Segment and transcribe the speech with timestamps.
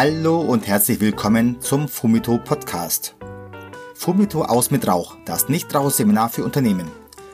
[0.00, 3.16] Hallo und herzlich willkommen zum Fumito Podcast.
[3.96, 6.88] Fumito aus mit Rauch, das Nichtrauchseminar für Unternehmen.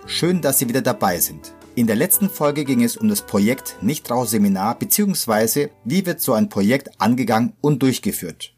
[0.07, 1.53] Schön, dass Sie wieder dabei sind.
[1.75, 5.69] In der letzten Folge ging es um das Projekt Nichtrauchseminar bzw.
[5.85, 8.55] wie wird so ein Projekt angegangen und durchgeführt.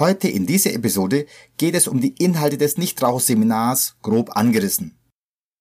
[0.00, 1.26] Heute in dieser Episode
[1.56, 4.98] geht es um die Inhalte des Nichtrauchseminars grob angerissen.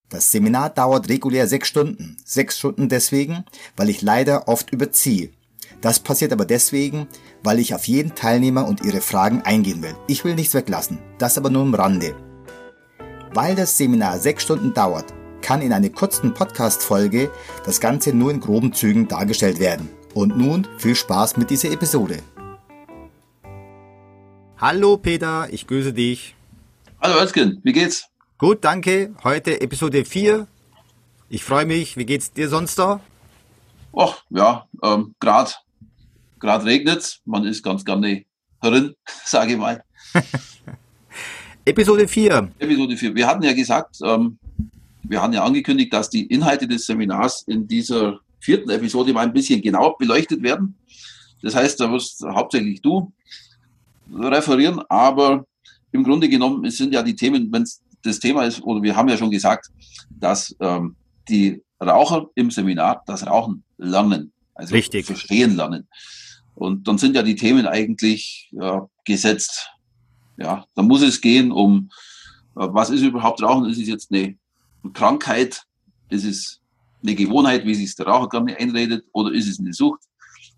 [0.10, 2.18] Das Seminar dauert regulär sechs Stunden.
[2.25, 3.46] Sechs Stunden deswegen,
[3.78, 5.29] weil ich leider oft überziehe.
[5.82, 7.07] Das passiert aber deswegen,
[7.43, 9.96] weil ich auf jeden Teilnehmer und ihre Fragen eingehen will.
[10.07, 12.16] Ich will nichts weglassen, das aber nur am Rande.
[13.34, 17.32] Weil das Seminar sechs Stunden dauert, kann in einer kurzen Podcast-Folge
[17.66, 19.89] das Ganze nur in groben Zügen dargestellt werden.
[20.14, 22.18] Und nun viel Spaß mit dieser Episode.
[24.58, 26.36] Hallo Peter, ich grüße dich.
[27.02, 28.10] Hallo Özgen, wie geht's?
[28.38, 29.14] Gut, danke.
[29.24, 30.47] Heute Episode 4.
[31.30, 31.96] Ich freue mich.
[31.96, 33.00] Wie geht's dir sonst da?
[33.95, 35.52] Ach, ja, ähm, gerade
[36.39, 38.23] Gerade regnet man ist ganz gerne
[38.61, 38.95] drin,
[39.25, 39.83] sage ich mal.
[41.65, 42.51] Episode 4.
[42.59, 43.15] Episode 4.
[43.15, 44.39] Wir hatten ja gesagt, ähm,
[45.03, 49.33] wir hatten ja angekündigt, dass die Inhalte des Seminars in dieser vierten Episode mal ein
[49.33, 50.75] bisschen genauer beleuchtet werden.
[51.41, 53.11] Das heißt, da wirst hauptsächlich du
[54.13, 55.45] referieren, aber
[55.91, 59.09] im Grunde genommen sind ja die Themen, wenn es das Thema ist, oder wir haben
[59.09, 59.69] ja schon gesagt,
[60.09, 60.95] dass ähm,
[61.27, 65.05] die Raucher im Seminar das Rauchen lernen, also Richtig.
[65.05, 65.87] verstehen lernen.
[66.55, 69.69] Und dann sind ja die Themen eigentlich ja, gesetzt.
[70.38, 71.89] Ja, da muss es gehen um,
[72.56, 73.69] äh, was ist überhaupt Rauchen?
[73.69, 74.38] Ist es jetzt eine
[74.94, 75.64] Krankheit?
[76.09, 76.61] Ist es
[77.02, 79.06] eine Gewohnheit, wie sich der Raucher gerne einredet?
[79.14, 80.02] Oder ist es eine Sucht?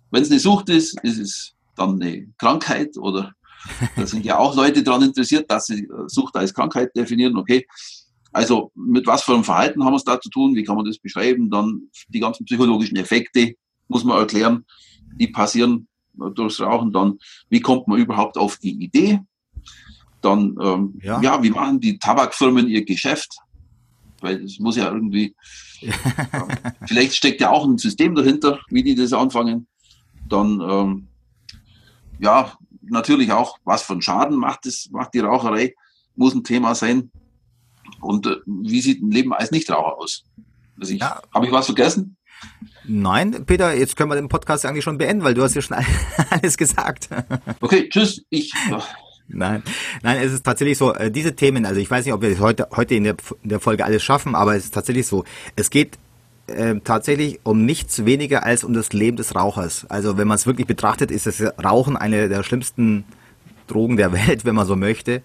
[0.09, 3.33] Wenn es eine Sucht ist, ist es dann eine Krankheit oder
[3.95, 7.38] da sind ja auch Leute daran interessiert, dass sie äh, Sucht als Krankheit definieren.
[7.38, 7.66] Okay,
[8.31, 10.55] also mit was für einem Verhalten haben wir es da zu tun?
[10.55, 11.50] Wie kann man das beschreiben?
[11.50, 13.53] Dann die ganzen psychologischen Effekte
[13.88, 14.66] muss man erklären,
[15.16, 19.20] die passieren durchs Rauchen, dann wie kommt man überhaupt auf die Idee?
[20.22, 21.22] Dann, ähm, ja.
[21.22, 21.44] ja.
[21.44, 23.38] wie machen die Tabakfirmen ihr Geschäft?
[24.20, 25.36] Weil es muss ja irgendwie,
[25.80, 25.94] ja.
[26.86, 29.67] vielleicht steckt ja auch ein System dahinter, wie die das anfangen.
[30.30, 31.08] Dann, ähm,
[32.20, 35.73] ja, natürlich auch, was einen Schaden macht, das, macht die Raucherei,
[36.16, 37.11] muss ein Thema sein.
[38.00, 40.23] Und äh, wie sieht ein Leben als Nichtraucher aus?
[40.80, 41.20] Also ich, ja.
[41.33, 42.16] Habe ich was vergessen?
[42.83, 45.77] Nein, Peter, jetzt können wir den Podcast eigentlich schon beenden, weil du hast ja schon
[46.29, 47.09] alles gesagt.
[47.59, 48.23] Okay, tschüss.
[48.29, 48.53] Ich.
[49.27, 49.63] Nein,
[50.03, 52.67] nein, es ist tatsächlich so, äh, diese Themen, also ich weiß nicht, ob wir heute,
[52.75, 55.23] heute in der, in der Folge alles schaffen, aber es ist tatsächlich so.
[55.55, 55.97] Es geht
[56.47, 59.85] äh, tatsächlich um nichts weniger als um das Leben des Rauchers.
[59.89, 63.05] Also wenn man es wirklich betrachtet, ist das Rauchen eine der schlimmsten
[63.67, 65.21] Drogen der Welt, wenn man so möchte.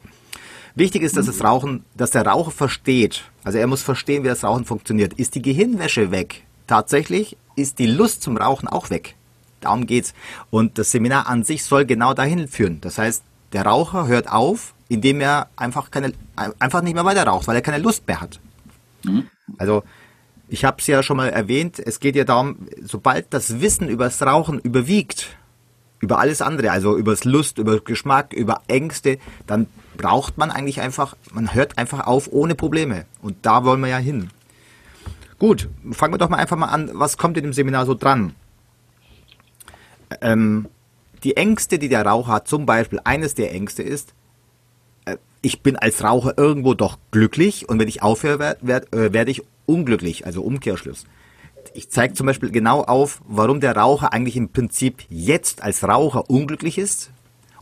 [0.77, 4.45] Wichtig ist, dass das Rauchen, dass der Raucher versteht, also er muss verstehen, wie das
[4.45, 5.15] Rauchen funktioniert.
[5.15, 9.15] Ist die Gehirnwäsche weg, tatsächlich ist die Lust zum Rauchen auch weg.
[9.61, 10.15] Darum geht's.
[10.51, 12.81] Und das Seminar an sich soll genau dahin führen.
[12.81, 13.23] Das heißt,
[13.53, 17.63] der Raucher hört auf, indem er einfach keine, einfach nicht mehr weiter raucht, weil er
[17.63, 18.41] keine Lust mehr hat.
[19.05, 19.29] Mhm.
[19.59, 19.83] Also,
[20.49, 24.05] ich habe es ja schon mal erwähnt, es geht ja darum, sobald das Wissen über
[24.05, 25.37] das Rauchen überwiegt,
[25.99, 29.67] über alles andere, also über das Lust, über Geschmack, über Ängste, dann
[29.97, 33.07] braucht man eigentlich einfach, man hört einfach auf ohne Probleme.
[33.23, 34.31] Und da wollen wir ja hin.
[35.39, 36.91] Gut, fangen wir doch mal einfach mal an.
[36.95, 38.35] Was kommt in dem Seminar so dran?
[40.21, 40.69] Ähm,
[41.25, 44.15] die Ängste, die der Raucher hat, zum Beispiel, eines der Ängste ist,
[45.05, 49.13] äh, ich bin als Raucher irgendwo doch glücklich und wenn ich aufhöre, werde werd, äh,
[49.13, 51.05] werd ich unglücklich, also Umkehrschluss.
[51.75, 56.31] Ich zeige zum Beispiel genau auf, warum der Raucher eigentlich im Prinzip jetzt als Raucher
[56.31, 57.11] unglücklich ist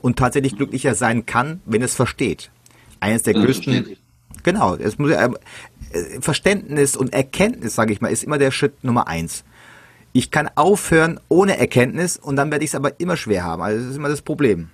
[0.01, 2.51] und tatsächlich glücklicher sein kann, wenn es versteht.
[3.01, 3.97] Eines der größten,
[4.43, 5.13] genau, es muss,
[6.21, 9.45] Verständnis und Erkenntnis, sage ich mal, ist immer der Schritt Nummer eins.
[10.13, 13.63] Ich kann aufhören ohne Erkenntnis und dann werde ich es aber immer schwer haben.
[13.63, 14.71] Also das ist immer das Problem.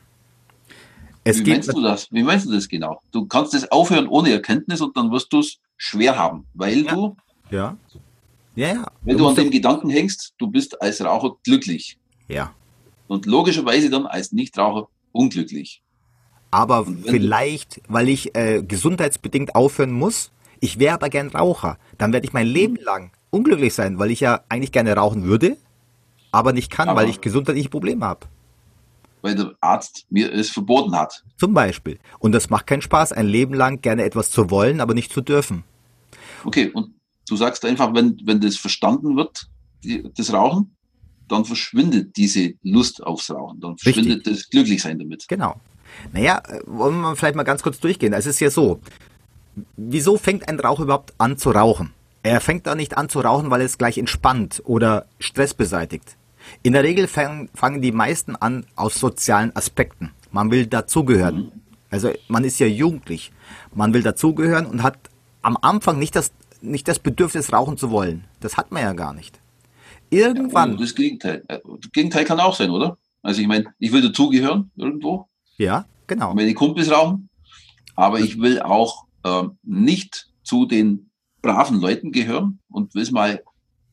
[1.24, 2.08] Es Wie meinst du das?
[2.10, 3.00] Wie meinst du das genau?
[3.12, 6.94] Du kannst es aufhören ohne Erkenntnis und dann wirst du es schwer haben, weil ja.
[6.94, 7.16] du,
[7.50, 7.76] ja,
[8.54, 8.86] ja, ja.
[9.02, 11.98] wenn du, du an dem Gedanken hängst, du bist als Raucher glücklich.
[12.28, 12.54] Ja.
[13.06, 15.82] Und logischerweise dann als Nichtraucher unglücklich.
[16.50, 21.78] Aber vielleicht, weil ich äh, gesundheitsbedingt aufhören muss, ich wäre aber gern Raucher.
[21.98, 25.56] Dann werde ich mein Leben lang unglücklich sein, weil ich ja eigentlich gerne rauchen würde,
[26.32, 28.26] aber nicht kann, aber weil ich gesundheitliche Probleme habe.
[29.22, 31.24] Weil der Arzt mir es verboten hat.
[31.38, 31.98] Zum Beispiel.
[32.18, 35.20] Und das macht keinen Spaß, ein Leben lang gerne etwas zu wollen, aber nicht zu
[35.20, 35.64] dürfen.
[36.44, 36.94] Okay, und
[37.28, 39.48] du sagst einfach, wenn, wenn das verstanden wird,
[39.84, 40.74] die, das Rauchen,
[41.28, 44.32] dann verschwindet diese Lust aufs Rauchen, dann verschwindet Richtig.
[44.32, 45.26] das Glücklichsein damit.
[45.28, 45.60] Genau.
[46.12, 48.12] Naja, äh, wollen wir vielleicht mal ganz kurz durchgehen.
[48.12, 48.80] Es ist ja so,
[49.76, 51.92] wieso fängt ein Raucher überhaupt an zu rauchen?
[52.22, 56.16] Er fängt da nicht an zu rauchen, weil es gleich entspannt oder Stress beseitigt.
[56.62, 60.10] In der Regel fangen, fangen die meisten an aus sozialen Aspekten.
[60.30, 61.36] Man will dazugehören.
[61.36, 61.52] Mhm.
[61.90, 63.32] Also man ist ja jugendlich.
[63.74, 64.98] Man will dazugehören und hat
[65.42, 68.24] am Anfang nicht das, nicht das Bedürfnis, rauchen zu wollen.
[68.40, 69.38] Das hat man ja gar nicht.
[70.10, 70.72] Irgendwann.
[70.72, 71.42] Ja, das Gegenteil.
[71.48, 72.96] Das Gegenteil kann auch sein, oder?
[73.22, 75.28] Also ich meine, ich will dazugehören irgendwo.
[75.56, 76.34] Ja, genau.
[76.34, 77.28] Meine Kumpels rauchen.
[77.96, 81.10] Aber ich will auch äh, nicht zu den
[81.42, 83.42] braven Leuten gehören und will mal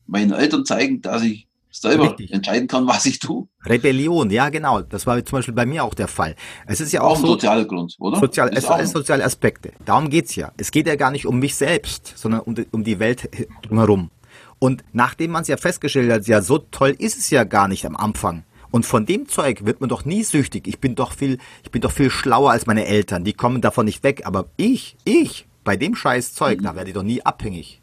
[0.06, 2.32] meinen Eltern zeigen, dass ich selber Richtig.
[2.32, 3.46] entscheiden kann, was ich tue.
[3.64, 4.80] Rebellion, ja genau.
[4.80, 6.34] Das war zum Beispiel bei mir auch der Fall.
[6.66, 8.18] Es ist ja auch, auch ein so, sozialer Grund, oder?
[8.18, 9.72] Sozial, es sind soziale Aspekte.
[9.84, 10.52] Darum geht's ja.
[10.56, 13.28] Es geht ja gar nicht um mich selbst, sondern um die, um die Welt
[13.62, 14.10] drumherum.
[14.58, 17.86] Und nachdem man es ja festgestellt hat, ja so toll ist es ja gar nicht
[17.86, 18.44] am Anfang.
[18.70, 20.66] Und von dem Zeug wird man doch nie süchtig.
[20.66, 23.24] Ich bin doch viel, ich bin doch viel schlauer als meine Eltern.
[23.24, 24.22] Die kommen davon nicht weg.
[24.24, 26.64] Aber ich, ich, bei dem scheiß Zeug, mhm.
[26.64, 27.80] da werde ich doch nie abhängig.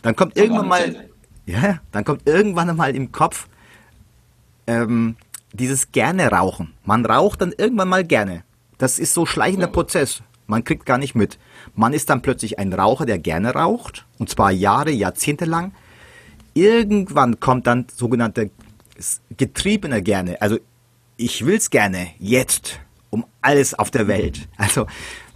[0.00, 1.08] Dann kommt irgendwann mal,
[1.46, 3.48] ja, dann kommt irgendwann mal im Kopf
[4.66, 5.16] ähm,
[5.52, 6.72] dieses gerne rauchen.
[6.84, 8.44] Man raucht dann irgendwann mal gerne.
[8.78, 10.22] Das ist so schleichender Prozess.
[10.46, 11.38] Man kriegt gar nicht mit.
[11.74, 15.72] Man ist dann plötzlich ein Raucher, der gerne raucht, und zwar Jahre, Jahrzehnte lang.
[16.54, 18.50] Irgendwann kommt dann sogenannte
[19.36, 20.40] getriebene gerne.
[20.40, 20.58] Also
[21.16, 22.80] ich will's gerne jetzt
[23.10, 24.48] um alles auf der Welt.
[24.56, 24.86] Also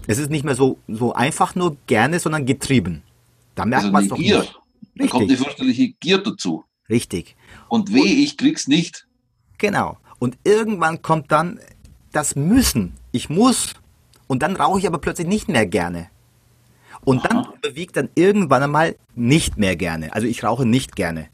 [0.06, 3.02] es ist nicht mehr so so einfach nur gerne, sondern getrieben.
[3.54, 4.40] Da merkt also man es doch Gier.
[4.40, 4.58] nicht.
[4.94, 6.64] Da kommt die fürchterliche Gier dazu.
[6.88, 7.36] Richtig.
[7.68, 9.06] Und weh, ich krieg's nicht.
[9.58, 9.98] Genau.
[10.18, 11.60] Und irgendwann kommt dann
[12.12, 12.94] das Müssen.
[13.12, 13.74] Ich muss.
[14.26, 16.08] Und dann rauche ich aber plötzlich nicht mehr gerne.
[17.04, 17.28] Und Aha.
[17.28, 20.12] dann bewegt dann irgendwann einmal nicht mehr gerne.
[20.14, 21.28] Also ich rauche nicht gerne.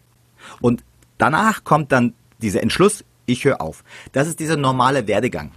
[0.61, 0.85] Und
[1.23, 3.85] danach kommt dann dieser Entschluss, ich höre auf.
[4.13, 5.53] Das ist dieser normale Werdegang.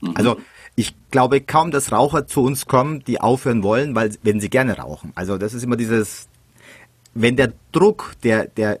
[0.00, 0.12] Mhm.
[0.14, 0.36] Also
[0.74, 4.78] ich glaube kaum, dass Raucher zu uns kommen, die aufhören wollen, weil wenn sie gerne
[4.78, 5.12] rauchen.
[5.14, 6.28] Also das ist immer dieses
[7.18, 8.78] wenn der Druck, der, der,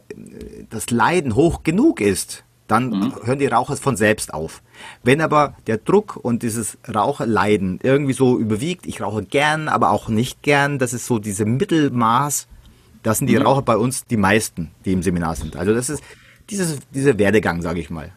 [0.68, 3.14] das Leiden hoch genug ist, dann mhm.
[3.24, 4.62] hören die Raucher von selbst auf.
[5.02, 10.08] Wenn aber der Druck und dieses Raucherleiden irgendwie so überwiegt, ich rauche gern, aber auch
[10.08, 12.46] nicht gern, das ist so diese Mittelmaß,
[13.06, 13.42] das sind die mhm.
[13.42, 15.56] Raucher bei uns die meisten, die im Seminar sind.
[15.56, 16.02] Also das ist
[16.50, 18.12] dieses, dieser Werdegang, sage ich mal.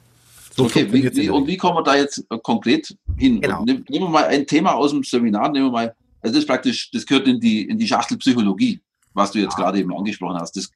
[0.55, 3.39] So okay, wie, wie, und wie kommen wir da jetzt äh, konkret hin?
[3.39, 3.63] Genau.
[3.63, 6.89] Nehmen wir mal ein Thema aus dem Seminar, nehmen wir mal, also das ist praktisch,
[6.91, 8.81] das gehört in die, in die Schachtel Psychologie
[9.13, 9.65] was du jetzt ja.
[9.65, 10.55] gerade eben angesprochen hast.
[10.55, 10.71] Das,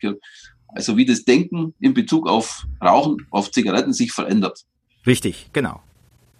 [0.67, 4.63] also wie das Denken in Bezug auf Rauchen, auf Zigaretten sich verändert.
[5.05, 5.81] Richtig, genau.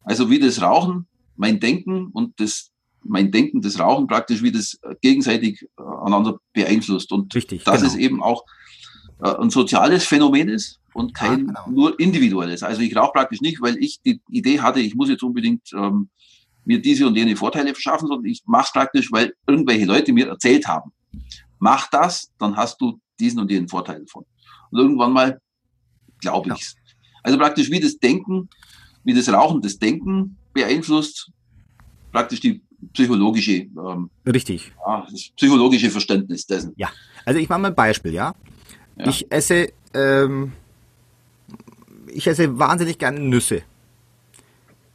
[0.03, 2.71] Also wie das Rauchen, mein Denken und das,
[3.03, 7.11] mein Denken, das Rauchen praktisch, wie das gegenseitig äh, aneinander beeinflusst.
[7.11, 7.87] Und Richtig, dass genau.
[7.87, 8.43] es eben auch
[9.21, 11.69] äh, ein soziales Phänomen ist und kein ja, genau.
[11.69, 12.63] nur individuelles.
[12.63, 16.09] Also ich rauche praktisch nicht, weil ich die Idee hatte, ich muss jetzt unbedingt ähm,
[16.65, 20.27] mir diese und jene Vorteile verschaffen, sondern ich mache es praktisch, weil irgendwelche Leute mir
[20.27, 20.91] erzählt haben
[21.63, 24.25] mach das, dann hast du diesen und jenen Vorteil davon.
[24.69, 25.41] Und irgendwann mal
[26.19, 26.81] glaube ich Ja.
[27.23, 28.49] Also praktisch wie das Denken,
[29.05, 31.31] wie das Rauchen das Denken beeinflusst,
[32.11, 32.61] praktisch die
[32.93, 36.73] psychologische ähm, richtig ja, das psychologische Verständnis dessen.
[36.75, 36.89] Ja,
[37.25, 38.33] also ich mache mal ein Beispiel, ja.
[38.97, 39.07] ja.
[39.07, 40.53] Ich esse ähm,
[42.07, 43.63] ich esse wahnsinnig gerne Nüsse,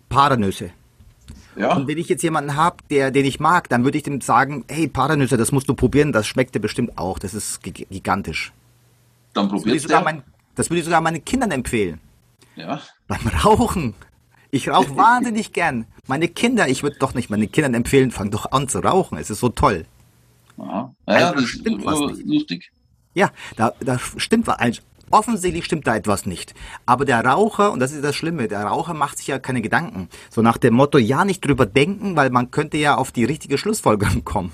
[0.09, 0.71] Paranüsse.
[1.57, 1.75] Ja.
[1.75, 4.65] Und wenn ich jetzt jemanden habe, der, den ich mag, dann würde ich dem sagen,
[4.69, 7.19] hey, Paranüsse, das musst du probieren, das schmeckt dir bestimmt auch.
[7.19, 8.53] Das ist gigantisch.
[9.33, 10.23] Dann probierst du
[10.55, 12.01] Das würde ich sogar meinen Kindern empfehlen.
[12.55, 12.81] Ja.
[13.09, 13.95] Beim Rauchen.
[14.51, 15.87] Ich rauche wahnsinnig gern.
[16.07, 19.19] Meine Kinder, ich würde doch nicht meinen Kindern empfehlen, fang doch an zu rauchen.
[19.19, 19.85] Es ist so toll.
[20.57, 22.27] Ja, ja also, das stimmt was nicht.
[22.27, 22.73] lustig.
[23.15, 24.81] Ja, da, da stimmt was.
[25.11, 26.55] Offensichtlich stimmt da etwas nicht.
[26.85, 30.09] Aber der Raucher, und das ist das Schlimme, der Raucher macht sich ja keine Gedanken.
[30.31, 33.57] So nach dem Motto, ja, nicht drüber denken, weil man könnte ja auf die richtige
[33.57, 34.53] Schlussfolgerung kommen.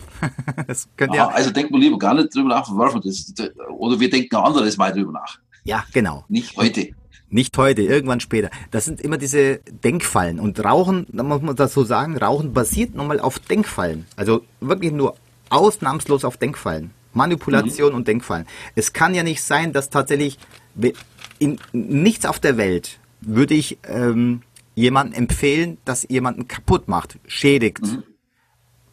[0.66, 2.68] das könnte ja, also denkt man lieber gar nicht drüber nach,
[3.02, 3.34] das,
[3.76, 5.38] oder wir denken anderes mal drüber nach.
[5.64, 6.24] Ja, genau.
[6.28, 6.90] Nicht heute.
[7.30, 8.50] Nicht heute, irgendwann später.
[8.70, 10.38] Das sind immer diese Denkfallen.
[10.38, 14.06] Und Rauchen, da muss man das so sagen, Rauchen basiert nochmal auf Denkfallen.
[14.16, 15.16] Also wirklich nur
[15.50, 16.90] ausnahmslos auf Denkfallen.
[17.12, 17.96] Manipulation mhm.
[17.96, 18.46] und Denkfallen.
[18.74, 20.38] Es kann ja nicht sein, dass tatsächlich
[21.38, 24.42] in nichts auf der Welt würde ich ähm,
[24.74, 27.82] jemanden empfehlen, dass jemanden kaputt macht, schädigt.
[27.82, 28.02] Mhm.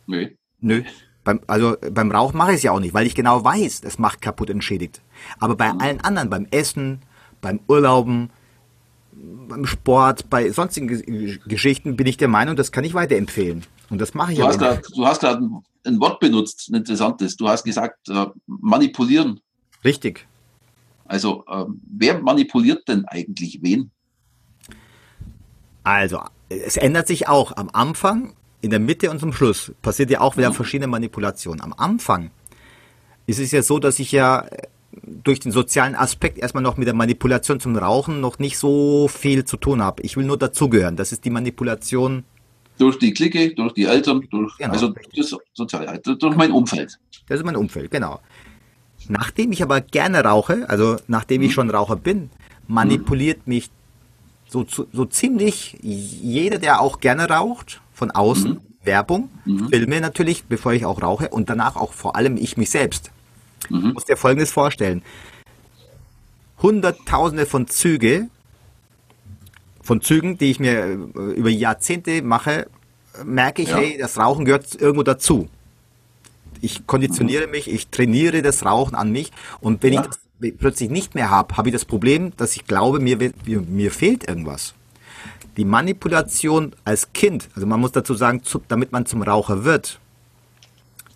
[0.07, 0.27] Nö.
[0.59, 0.83] Nö.
[1.23, 3.99] Beim, also beim Rauch mache ich es ja auch nicht, weil ich genau weiß, es
[3.99, 5.01] macht kaputt und schädigt.
[5.39, 5.81] Aber bei mhm.
[5.81, 7.01] allen anderen, beim Essen,
[7.41, 8.29] beim Urlauben,
[9.11, 13.63] beim Sport, bei sonstigen Geschichten bin ich der Meinung, das kann ich weiterempfehlen.
[13.89, 15.49] Und das mache ich du aber hast grad, Du hast gerade
[15.85, 17.35] ein Wort benutzt, ein interessantes.
[17.35, 19.41] Du hast gesagt, äh, manipulieren.
[19.83, 20.27] Richtig.
[21.05, 23.91] Also, äh, wer manipuliert denn eigentlich wen?
[25.83, 27.57] Also, es ändert sich auch.
[27.57, 30.55] Am Anfang, in der Mitte und zum Schluss passiert ja auch wieder mhm.
[30.55, 31.61] verschiedene Manipulationen.
[31.61, 32.31] Am Anfang
[33.25, 34.45] ist es ja so, dass ich ja
[35.03, 39.45] durch den sozialen Aspekt erstmal noch mit der Manipulation zum Rauchen noch nicht so viel
[39.45, 40.03] zu tun habe.
[40.03, 40.95] Ich will nur dazugehören.
[40.95, 42.23] Das ist die Manipulation.
[42.77, 46.99] Durch die Clique, durch die Eltern, durch, genau, also das Soziale, durch mein Umfeld.
[47.27, 48.19] Das ist mein Umfeld, genau.
[49.07, 51.47] Nachdem ich aber gerne rauche, also nachdem mhm.
[51.47, 52.29] ich schon Raucher bin,
[52.67, 53.53] manipuliert mhm.
[53.53, 53.69] mich
[54.47, 58.59] so, so ziemlich jeder, der auch gerne raucht, von außen, mhm.
[58.83, 59.69] Werbung, mhm.
[59.69, 63.11] Filme natürlich, bevor ich auch rauche und danach auch vor allem ich mich selbst.
[63.69, 63.81] Mhm.
[63.81, 65.01] Du musst dir Folgendes vorstellen.
[66.61, 68.27] Hunderttausende von Züge,
[69.81, 70.93] von Zügen, die ich mir äh,
[71.33, 72.67] über Jahrzehnte mache,
[73.25, 73.77] merke ich, ja.
[73.77, 75.49] hey, das Rauchen gehört irgendwo dazu.
[76.61, 77.51] Ich konditioniere mhm.
[77.51, 80.01] mich, ich trainiere das Rauchen an mich und wenn ja.
[80.01, 80.19] ich das
[80.59, 84.27] plötzlich nicht mehr habe, habe ich das Problem, dass ich glaube, mir, mir, mir fehlt
[84.27, 84.73] irgendwas.
[85.57, 89.99] Die Manipulation als Kind, also man muss dazu sagen, zu, damit man zum Raucher wird,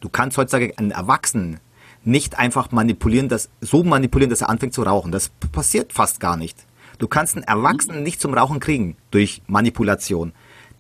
[0.01, 1.59] du kannst heutzutage einen Erwachsenen
[2.05, 5.11] nicht einfach manipulieren, dass, so manipulieren, dass er anfängt zu rauchen.
[5.11, 6.57] Das passiert fast gar nicht.
[6.99, 10.31] Du kannst einen Erwachsenen nicht zum Rauchen kriegen durch Manipulation.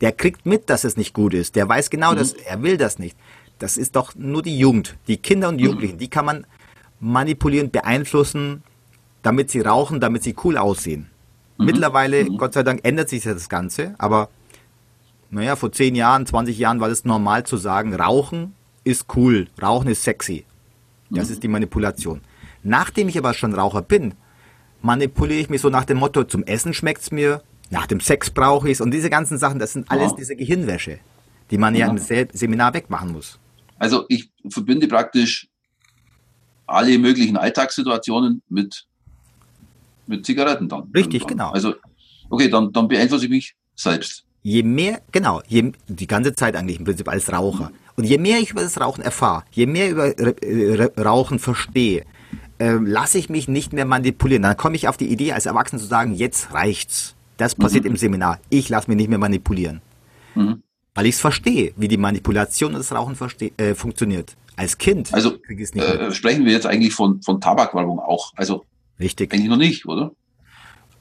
[0.01, 1.55] Der kriegt mit, dass es nicht gut ist.
[1.55, 2.17] Der weiß genau, mhm.
[2.17, 3.17] dass er will das nicht.
[3.59, 5.97] Das ist doch nur die Jugend, die Kinder und Jugendlichen.
[5.97, 6.45] Die kann man
[6.99, 8.63] manipulieren, beeinflussen,
[9.23, 11.09] damit sie rauchen, damit sie cool aussehen.
[11.57, 11.65] Mhm.
[11.65, 12.37] Mittlerweile, mhm.
[12.37, 14.29] Gott sei Dank, ändert sich das Ganze, aber
[15.31, 18.53] naja, vor 10 Jahren, 20 Jahren war es normal zu sagen, Rauchen
[18.83, 20.45] ist cool, Rauchen ist sexy.
[21.09, 21.33] Das mhm.
[21.33, 22.21] ist die Manipulation.
[22.63, 24.15] Nachdem ich aber schon Raucher bin,
[24.81, 28.29] manipuliere ich mich so nach dem Motto, zum Essen schmeckt es mir, nach dem Sex
[28.29, 30.17] brauche ich es und diese ganzen Sachen, das sind alles ja.
[30.17, 30.99] diese Gehirnwäsche,
[31.51, 33.39] die man ja, ja im Seminar wegmachen muss.
[33.77, 35.47] Also ich verbinde praktisch
[36.67, 38.85] alle möglichen Alltagssituationen mit,
[40.07, 40.89] mit Zigaretten dann.
[40.95, 41.37] Richtig, irgendwann.
[41.37, 41.51] genau.
[41.51, 41.75] Also,
[42.29, 44.24] okay, dann, dann beeinflusse ich mich selbst.
[44.45, 47.71] Je mehr, genau, je, die ganze Zeit eigentlich im Prinzip als Raucher.
[47.95, 52.05] Und je mehr ich über das Rauchen erfahre, je mehr über äh, Rauchen verstehe,
[52.59, 54.43] äh, lasse ich mich nicht mehr manipulieren.
[54.43, 57.15] Dann komme ich auf die Idee, als Erwachsener zu sagen, jetzt reicht's.
[57.37, 57.91] Das passiert mhm.
[57.91, 58.39] im Seminar.
[58.51, 59.81] Ich lasse mich nicht mehr manipulieren.
[60.35, 60.61] Mhm.
[60.93, 63.17] Weil ich es verstehe, wie die Manipulation und das Rauchen
[63.57, 64.35] äh, funktioniert.
[64.55, 65.11] Als Kind.
[65.11, 68.31] Also äh, sprechen wir jetzt eigentlich von, von Tabakwerbung auch.
[68.35, 68.63] Also
[68.99, 69.33] Richtig.
[69.33, 70.11] Eigentlich noch nicht, oder?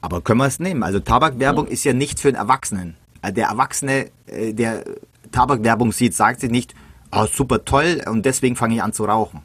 [0.01, 0.81] Aber können wir es nehmen?
[0.81, 1.71] Also Tabakwerbung ja.
[1.71, 2.95] ist ja nicht für den Erwachsenen.
[3.25, 4.83] Äh, der Erwachsene, äh, der
[5.31, 6.75] Tabakwerbung sieht, sagt sich nicht,
[7.11, 9.41] oh, super toll und deswegen fange ich an zu rauchen.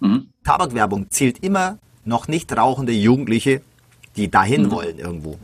[0.00, 0.28] Mhm.
[0.44, 3.62] Tabakwerbung zielt immer noch nicht rauchende Jugendliche,
[4.16, 4.70] die dahin mhm.
[4.70, 5.38] wollen irgendwo.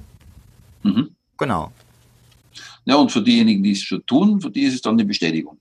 [0.83, 1.11] Mhm.
[1.39, 1.73] Genau.
[2.85, 5.57] Ja, und für diejenigen, die es schon tun, für die ist es dann eine Bestätigung.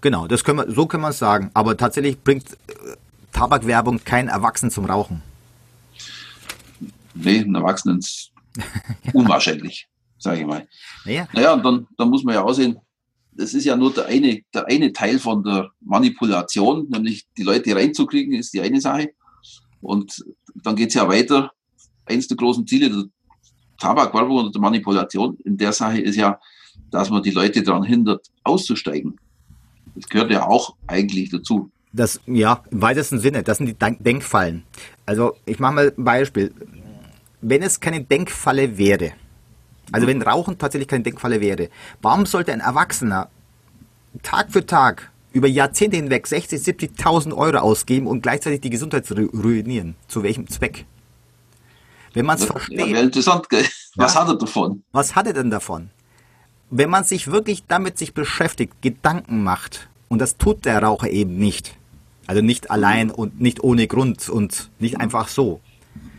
[0.00, 1.50] Genau, das können wir, so können wir es sagen.
[1.52, 2.56] Aber tatsächlich bringt äh,
[3.32, 5.22] Tabakwerbung keinen Erwachsenen zum Rauchen.
[7.14, 8.32] Nee, ein Erwachsenen ist
[9.12, 9.89] unwahrscheinlich,
[10.20, 10.68] sage ich mal.
[11.04, 12.76] Naja, naja und dann, dann muss man ja aussehen,
[13.32, 17.74] das ist ja nur der eine, der eine Teil von der Manipulation, nämlich die Leute
[17.74, 19.12] reinzukriegen, ist die eine Sache.
[19.80, 20.24] Und
[20.62, 21.50] dann geht es ja weiter.
[22.04, 23.04] Eins der großen Ziele der
[23.78, 26.38] Tabakwerbung oder der Manipulation in der Sache ist ja,
[26.90, 29.16] dass man die Leute daran hindert, auszusteigen.
[29.94, 31.70] Das gehört ja auch eigentlich dazu.
[31.92, 34.64] Das, ja, im weitesten Sinne, das sind die Denkfallen.
[35.06, 36.52] Also, ich mache mal ein Beispiel.
[37.40, 39.12] Wenn es keine Denkfalle wäre,
[39.92, 41.68] also wenn Rauchen tatsächlich keine Denkfalle wäre,
[42.02, 43.28] warum sollte ein Erwachsener
[44.22, 49.94] Tag für Tag über Jahrzehnte hinweg 60, 70.000 Euro ausgeben und gleichzeitig die Gesundheit ruinieren?
[50.08, 50.84] Zu welchem Zweck?
[52.12, 52.88] Wenn man es versteht.
[52.88, 53.64] Ja, interessant, gell?
[53.94, 54.82] Was ja, hat er davon?
[54.90, 55.90] Was hat er denn davon?
[56.70, 61.36] wenn man sich wirklich damit sich beschäftigt, Gedanken macht, und das tut der Raucher eben
[61.36, 61.76] nicht.
[62.26, 65.60] Also nicht allein und nicht ohne Grund und nicht einfach so.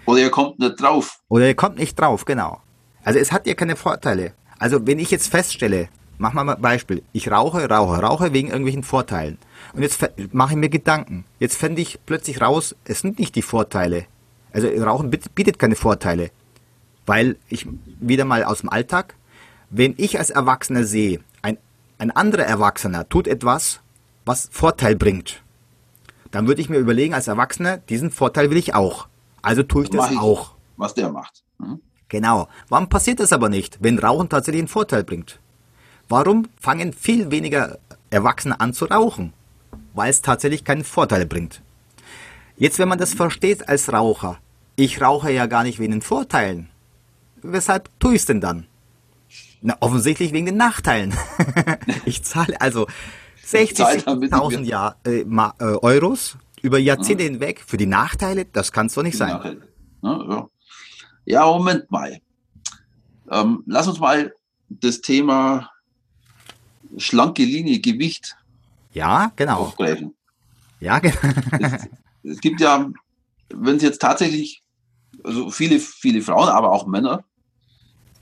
[0.05, 1.19] Oder er kommt nicht drauf.
[1.29, 2.61] Oder er kommt nicht drauf, genau.
[3.03, 4.34] Also es hat ja keine Vorteile.
[4.60, 8.84] Also wenn ich jetzt feststelle, mach mal ein Beispiel, ich rauche, rauche, rauche wegen irgendwelchen
[8.84, 9.38] Vorteilen.
[9.74, 11.25] Und jetzt mache ich mir Gedanken.
[11.39, 14.05] Jetzt fände ich plötzlich raus, es sind nicht die Vorteile.
[14.53, 16.29] Also Rauchen bietet keine Vorteile.
[17.05, 17.67] Weil ich
[18.00, 19.15] wieder mal aus dem Alltag,
[19.70, 21.58] wenn ich als Erwachsener sehe, ein,
[21.98, 23.79] ein anderer Erwachsener tut etwas,
[24.25, 25.41] was Vorteil bringt,
[26.29, 29.08] dann würde ich mir überlegen, als Erwachsener, diesen Vorteil will ich auch.
[29.41, 30.51] Also tue ich das, ich, auch.
[30.77, 31.43] Was der macht.
[31.58, 31.81] Mhm.
[32.11, 32.49] Genau.
[32.67, 35.39] Warum passiert das aber nicht, wenn Rauchen tatsächlich einen Vorteil bringt?
[36.09, 39.31] Warum fangen viel weniger Erwachsene an zu rauchen?
[39.93, 41.61] Weil es tatsächlich keinen Vorteil bringt.
[42.57, 44.39] Jetzt, wenn man das versteht als Raucher,
[44.75, 46.67] ich rauche ja gar nicht wegen den Vorteilen.
[47.43, 48.67] Weshalb tue ich es denn dann?
[49.61, 51.13] Na, offensichtlich wegen den Nachteilen.
[52.05, 52.87] ich zahle also
[53.47, 57.29] 60.000 Jahr, äh, äh, Euros über Jahrzehnte ja.
[57.29, 58.43] hinweg für die Nachteile.
[58.43, 59.55] Das kann es doch nicht sein.
[60.03, 60.49] Ja, ja.
[61.25, 62.19] Ja, Moment mal.
[63.29, 64.33] Ähm, lass uns mal
[64.69, 65.69] das Thema
[66.97, 68.35] schlanke Linie, Gewicht
[68.93, 69.59] ja, genau.
[69.59, 70.13] aufgreifen.
[70.79, 71.17] Ja, genau.
[71.59, 71.87] es,
[72.23, 72.91] es gibt ja
[73.55, 74.61] wenn es jetzt tatsächlich,
[75.23, 77.23] also viele, viele Frauen, aber auch Männer,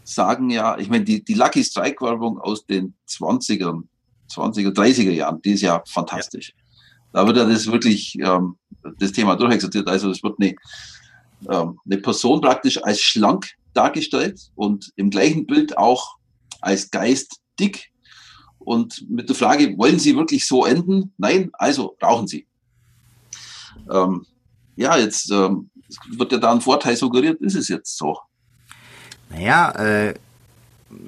[0.03, 3.83] sagen ja, ich meine, die, die Lucky Strike Werbung aus den 20er,
[4.31, 6.49] 20er, 30er Jahren, die ist ja fantastisch.
[6.49, 6.63] Ja.
[7.11, 8.57] Da wird ja das wirklich ähm,
[8.99, 9.87] das Thema durchexerziert.
[9.87, 10.55] Also es wird eine,
[11.47, 16.15] eine Person praktisch als schlank dargestellt und im gleichen Bild auch
[16.61, 17.91] als Geist dick.
[18.59, 21.13] Und mit der Frage, wollen Sie wirklich so enden?
[21.17, 22.45] Nein, also rauchen Sie.
[23.91, 24.25] Ähm,
[24.75, 25.69] ja, jetzt ähm,
[26.09, 28.17] wird ja da ein Vorteil suggeriert, ist es jetzt so.
[29.29, 30.13] Naja, äh,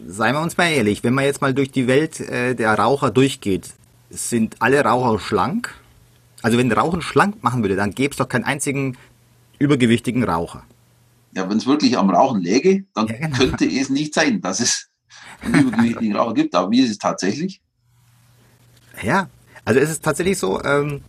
[0.08, 3.12] seien wir uns mal ehrlich, wenn man jetzt mal durch die Welt äh, der Raucher
[3.12, 3.70] durchgeht,
[4.10, 5.76] sind alle Raucher schlank?
[6.42, 8.98] Also wenn Rauchen schlank machen würde, dann gäbe es doch keinen einzigen
[9.62, 10.64] übergewichtigen Raucher.
[11.34, 13.38] Ja, wenn es wirklich am Rauchen läge, dann ja, genau.
[13.38, 14.90] könnte es nicht sein, dass es
[15.42, 16.56] einen übergewichtigen Raucher gibt.
[16.56, 17.62] Aber wie ist es tatsächlich?
[19.02, 19.30] Ja,
[19.64, 21.02] also es ist tatsächlich so, ähm,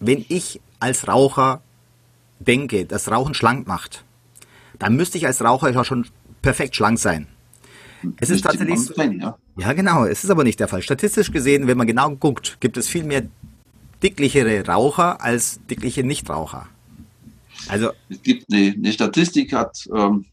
[0.00, 1.60] wenn ich als Raucher
[2.38, 4.04] denke, dass Rauchen schlank macht,
[4.78, 6.06] dann müsste ich als Raucher ja schon
[6.40, 7.26] perfekt schlank sein.
[8.20, 9.36] Es ist tatsächlich so, ja.
[9.56, 10.04] ja, genau.
[10.04, 10.82] Es ist aber nicht der Fall.
[10.82, 13.22] Statistisch gesehen, wenn man genau guckt, gibt es viel mehr
[14.02, 16.68] dicklichere Raucher als dickliche Nichtraucher.
[17.68, 20.26] Also es gibt eine, eine Statistik, hat ähm,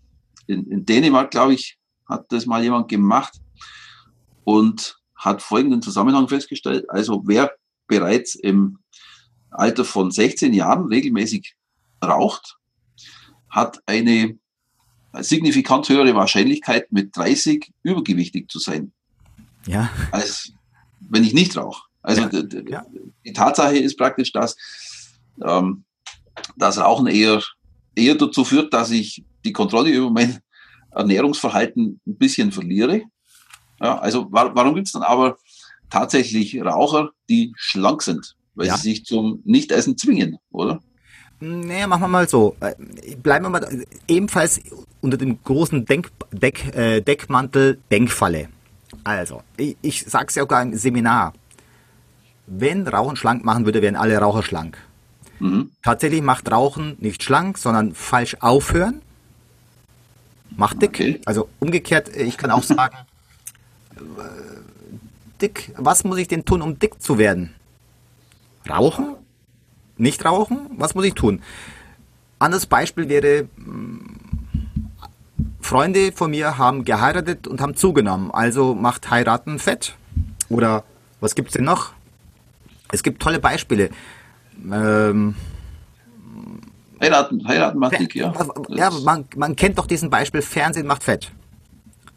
[0.47, 3.33] in, in Dänemark, glaube ich, hat das mal jemand gemacht
[4.43, 6.89] und hat folgenden Zusammenhang festgestellt.
[6.89, 7.51] Also wer
[7.87, 8.79] bereits im
[9.49, 11.55] Alter von 16 Jahren regelmäßig
[12.03, 12.57] raucht,
[13.49, 14.37] hat eine
[15.13, 18.91] signifikant höhere Wahrscheinlichkeit, mit 30 übergewichtig zu sein.
[19.65, 19.89] Ja.
[20.11, 20.53] Als
[20.99, 21.83] wenn ich nicht rauche.
[22.05, 22.29] Also ja.
[22.29, 22.83] Die,
[23.25, 24.55] die Tatsache ist praktisch, dass
[25.43, 25.83] ähm,
[26.55, 27.41] das Rauchen eher,
[27.95, 30.39] eher dazu führt, dass ich die Kontrolle über mein
[30.91, 33.01] Ernährungsverhalten ein bisschen verliere.
[33.81, 35.37] Ja, also wa warum gibt es dann aber
[35.89, 38.35] tatsächlich Raucher, die schlank sind?
[38.53, 38.77] Weil ja.
[38.77, 40.79] sie sich zum Nichtessen zwingen, oder?
[41.39, 42.55] Naja, machen wir mal so.
[42.61, 42.75] Äh,
[43.17, 44.61] bleiben wir mal ebenfalls
[45.01, 48.47] unter dem großen Denk Deck, äh, Deckmantel Denkfalle.
[49.03, 51.33] Also, ich, ich sag's ja auch gar im Seminar.
[52.47, 54.77] Wenn Rauchen schlank machen würde, wären alle Raucher schlank.
[55.39, 55.71] Mhm.
[55.83, 59.01] Tatsächlich macht Rauchen nicht schlank, sondern falsch aufhören.
[60.55, 60.91] Macht dick.
[60.91, 61.21] Okay.
[61.25, 62.95] Also umgekehrt, ich kann auch sagen,
[63.95, 64.01] äh,
[65.41, 67.53] dick, was muss ich denn tun, um dick zu werden?
[68.69, 69.15] Rauchen?
[69.97, 70.69] Nicht rauchen?
[70.77, 71.41] Was muss ich tun?
[72.39, 74.15] Anderes Beispiel wäre, mm,
[75.61, 78.29] Freunde von mir haben geheiratet und haben zugenommen.
[78.31, 79.95] Also macht heiraten fett.
[80.49, 80.83] Oder
[81.21, 81.94] was gibt es denn noch?
[82.91, 83.89] Es gibt tolle Beispiele.
[84.71, 85.35] Ähm,
[87.01, 88.33] heiraten, heiraten macht dick, ja.
[88.69, 91.31] Ja, man, man kennt doch diesen Beispiel, Fernsehen macht fett.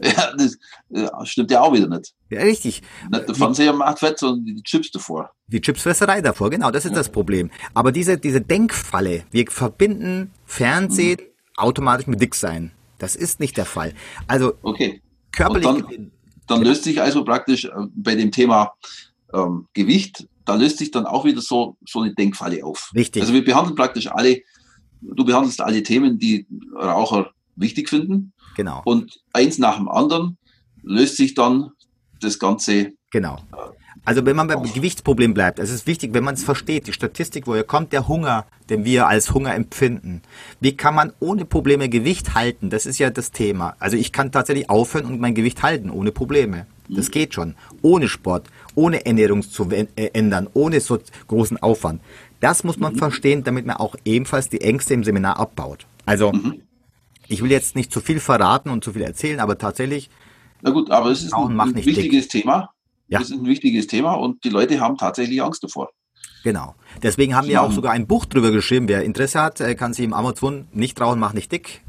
[0.01, 0.57] Ja, das
[0.91, 2.15] ja, stimmt ja auch wieder nicht.
[2.31, 2.83] Ja, richtig.
[3.11, 5.33] Nicht der Fernseher macht fett, sondern die Chips davor.
[5.49, 6.99] Die Chipsfresserei davor, genau, das ist ja.
[6.99, 7.51] das Problem.
[7.75, 11.25] Aber diese, diese Denkfalle, wir verbinden Fernsehen mhm.
[11.57, 12.71] automatisch mit Dicksein.
[12.99, 13.93] Das ist nicht der Fall.
[14.27, 15.03] Also okay.
[15.33, 15.67] körperlich.
[15.67, 16.13] dann,
[16.47, 18.75] dann löst sich also praktisch äh, bei dem Thema
[19.33, 22.91] ähm, Gewicht, da löst sich dann auch wieder so, so eine Denkfalle auf.
[22.95, 23.21] Richtig.
[23.21, 24.41] Also wir behandeln praktisch alle,
[25.03, 28.33] du behandelst alle Themen, die Raucher wichtig finden.
[28.57, 28.81] Genau.
[28.87, 30.39] Und eins nach dem anderen
[30.83, 31.73] löst sich dann
[32.21, 32.93] das Ganze.
[33.11, 33.39] Genau.
[34.07, 37.47] Also wenn man beim Gewichtsproblem bleibt, es ist wichtig, wenn man es versteht, die Statistik,
[37.47, 40.23] woher kommt der Hunger, den wir als Hunger empfinden.
[40.61, 42.71] Wie kann man ohne Probleme Gewicht halten?
[42.71, 43.77] Das ist ja das Thema.
[43.81, 46.67] Also ich kann tatsächlich aufhören und mein Gewicht halten, ohne Probleme.
[46.89, 47.55] Das geht schon.
[47.83, 52.01] Ohne Sport, ohne Ernährung zu äh, ändern, ohne so großen Aufwand.
[52.41, 52.99] Das muss man mhm.
[52.99, 55.87] verstehen, damit man auch ebenfalls die Ängste im Seminar abbaut.
[56.07, 56.63] Also mhm.
[57.29, 60.11] Ich will jetzt nicht zu viel verraten und zu viel erzählen, aber tatsächlich.
[60.63, 62.43] Na gut, aber es ist ein, ein wichtiges dick.
[62.43, 62.71] Thema.
[63.09, 63.21] Ja.
[63.21, 65.91] Es ist ein wichtiges Thema und die Leute haben tatsächlich Angst davor.
[66.43, 66.75] Genau.
[67.03, 68.89] Deswegen haben wir auch sogar ein Buch drüber geschrieben.
[68.89, 71.83] Wer Interesse hat, äh, kann sich im Amazon nicht rauchen, macht nicht dick.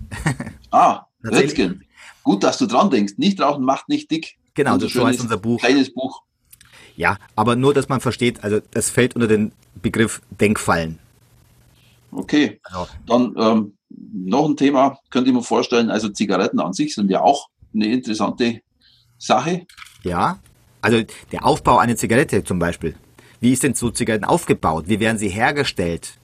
[0.72, 1.84] ah, Redkin.
[2.24, 3.14] Gut, dass du dran denkst.
[3.18, 4.38] Nicht rauchen macht nicht dick.
[4.60, 5.62] Genau, das so heißt unser Buch.
[5.62, 6.22] Kleines Buch.
[6.98, 11.00] Ja, aber nur, dass man versteht, also das fällt unter den Begriff Denkfallen.
[12.12, 12.60] Okay.
[12.63, 12.89] Also.
[13.08, 17.22] Dann ähm, noch ein Thema, könnte ich mir vorstellen, also Zigaretten an sich sind ja
[17.22, 18.60] auch eine interessante
[19.17, 19.65] Sache.
[20.04, 20.39] Ja,
[20.82, 22.95] also der Aufbau einer Zigarette zum Beispiel.
[23.39, 24.89] Wie ist denn so Zigaretten aufgebaut?
[24.89, 26.17] Wie werden sie hergestellt?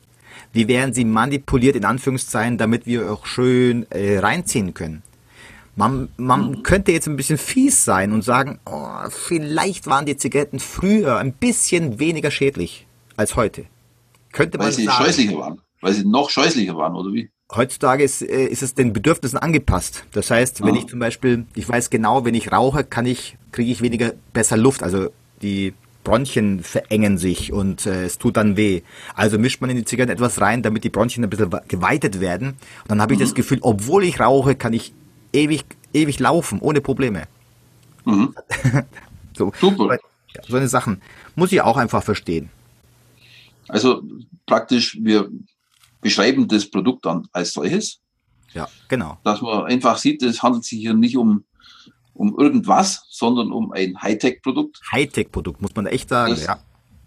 [0.51, 5.03] Wie werden sie manipuliert, in Anführungszeichen, damit wir auch schön äh, reinziehen können?
[5.75, 6.63] Man, man mhm.
[6.63, 11.33] könnte jetzt ein bisschen fies sein und sagen, oh, vielleicht waren die Zigaretten früher ein
[11.33, 13.65] bisschen weniger schädlich als heute.
[14.31, 15.03] Könnte man Weil sie sagen.
[15.03, 15.61] scheußlicher waren.
[15.81, 17.29] Weil sie noch scheußlicher waren, oder wie?
[17.53, 20.05] heutzutage ist, äh, ist es den Bedürfnissen angepasst.
[20.13, 20.77] Das heißt, wenn ah.
[20.77, 24.57] ich zum Beispiel, ich weiß genau, wenn ich rauche, kann ich, kriege ich weniger besser
[24.57, 24.83] Luft.
[24.83, 25.09] Also
[25.41, 28.81] die Bronchien verengen sich und äh, es tut dann weh.
[29.15, 32.49] Also mischt man in die Zigaretten etwas rein, damit die Bronchien ein bisschen geweitet werden.
[32.49, 33.23] Und dann habe ich mhm.
[33.23, 34.93] das Gefühl, obwohl ich rauche, kann ich
[35.35, 37.27] ewig, ewig laufen, ohne Probleme.
[38.05, 38.33] Mhm.
[39.37, 39.97] so, Super.
[40.47, 41.01] So eine Sachen
[41.35, 42.49] muss ich auch einfach verstehen.
[43.67, 44.03] Also
[44.45, 45.29] praktisch, wir
[46.01, 47.99] beschreiben das Produkt dann als solches.
[48.53, 49.17] Ja, genau.
[49.23, 51.43] Dass man einfach sieht, es handelt sich hier nicht um,
[52.13, 54.81] um irgendwas, sondern um ein Hightech-Produkt.
[54.91, 56.59] Hightech-Produkt, muss man echt sagen, ja.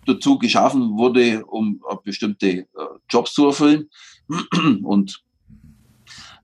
[0.07, 2.67] Dazu geschaffen wurde, um bestimmte äh,
[3.11, 3.91] Jobs zu erfüllen.
[4.83, 5.23] Und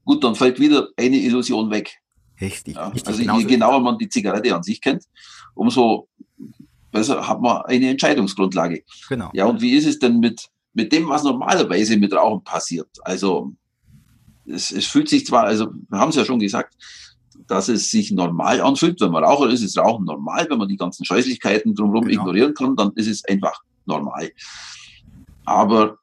[0.04, 2.00] gut, dann fällt wieder eine Illusion weg.
[2.40, 2.76] Richtig.
[2.76, 5.04] Ja, richtig also je genauer man die Zigarette an sich kennt,
[5.54, 6.08] umso
[6.90, 8.82] besser hat man eine Entscheidungsgrundlage.
[9.08, 9.30] Genau.
[9.32, 12.88] Ja, und wie ist es denn mit, mit dem, was normalerweise mit Rauchen passiert?
[13.02, 13.52] Also
[14.46, 16.74] es, es fühlt sich zwar, also wir haben es ja schon gesagt,
[17.46, 19.00] dass es sich normal anfühlt.
[19.00, 20.46] Wenn man Raucher ist, ist Rauchen normal.
[20.48, 22.22] Wenn man die ganzen Scheußlichkeiten drumherum genau.
[22.22, 24.30] ignorieren kann, dann ist es einfach normal.
[25.44, 25.98] Aber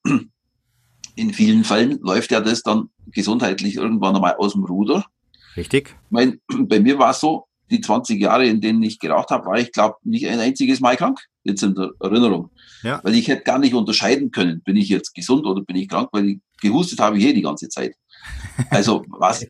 [1.15, 5.05] in vielen Fällen läuft ja das dann gesundheitlich irgendwann einmal aus dem Ruder.
[5.57, 5.89] Richtig.
[5.89, 9.45] Ich mein, bei mir war es so, die 20 Jahre, in denen ich geraucht habe,
[9.45, 12.51] war ich, glaube nicht ein einziges Mal krank, jetzt in der Erinnerung.
[12.83, 12.99] Ja.
[13.03, 16.09] Weil ich hätte gar nicht unterscheiden können, bin ich jetzt gesund oder bin ich krank,
[16.11, 17.95] weil ich gehustet habe ich eh die ganze Zeit.
[18.69, 19.47] Also was